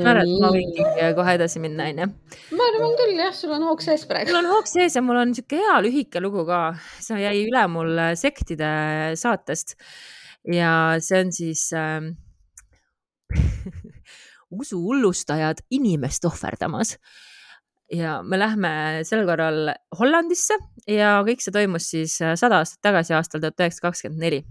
[0.05, 0.85] Ma arvan, et ma võingi
[1.17, 2.07] kohe edasi minna, onju.
[2.57, 4.31] ma arvan küll jah, sul on hoog sees praegu.
[4.31, 6.61] mul on hoog sees ja mul on sihuke hea lühike lugu ka,
[7.03, 8.69] see jäi üle mul sektide
[9.19, 9.75] saatest.
[10.45, 12.05] Ja see on siis äh,
[14.53, 16.99] usuhullustajad inimest ohverdamas.
[17.93, 18.69] Ja me lähme
[19.05, 20.57] sel korral Hollandisse
[20.89, 24.45] ja kõik see toimus siis sada aastat tagasi, aastal tuhat üheksasada kakskümmend neli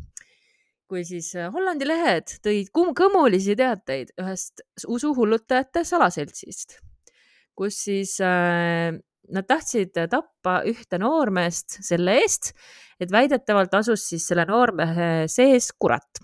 [0.95, 6.79] kui siis äh, Hollandi lehed tõid kõmulisi teateid ühest usuhullutajate salaseltsist,
[7.59, 8.95] kus siis äh,
[9.35, 12.53] nad tahtsid tappa ühte noormeest selle eest,
[13.03, 16.23] et väidetavalt asus siis selle noormehe sees kurat.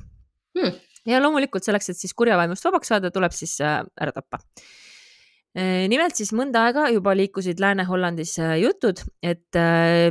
[0.55, 0.77] Hmm..
[1.07, 4.43] ja loomulikult selleks, et siis kurjavaimust vabaks saada, tuleb siis äh, ära tappa
[5.91, 9.59] nimelt siis mõnda aega juba liikusid Lääne-Hollandis äh, jutud, et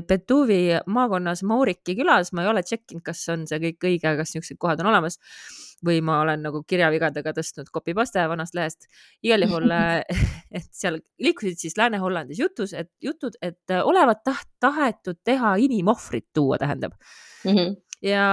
[0.08, 4.36] Betuvi äh, maakonnas Mauriki külas, ma ei ole tšekkinud, kas on see kõik õige, kas
[4.36, 5.16] niisugused kohad on olemas
[5.86, 8.90] või ma olen nagu kirjavigadega tõstnud copy-paste vanast lehest.
[9.24, 9.72] igal juhul,
[10.60, 16.60] et seal liikusid siis Lääne-Hollandis jutus, et jutud, et olevat taht, tahetud teha inimohvrit tuua,
[16.60, 17.00] tähendab
[17.46, 17.54] mm.
[17.56, 18.24] -hmm ja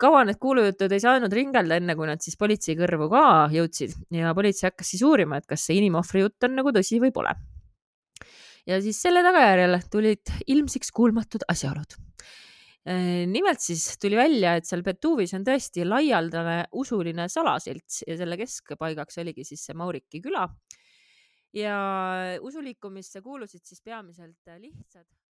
[0.00, 3.24] kaua need kuulujutud ei saanud ringelda, enne kui nad siis politsei kõrvu ka
[3.54, 7.12] jõudsid ja politsei hakkas siis uurima, et kas see inimohvri jutt on nagu tõsi või
[7.14, 7.34] pole.
[8.66, 11.96] ja siis selle tagajärjel tulid ilmsiks kuulmatud asjaolud
[12.86, 18.38] äh, nimelt siis tuli välja, et seal Betuvis on tõesti laialdane usuline salaselts ja selle
[18.38, 20.46] keskpaigaks oligi siis see Mauriki küla.
[21.52, 21.76] ja
[22.40, 25.06] usuliikumisse kuulusid siis peamiselt lihtsad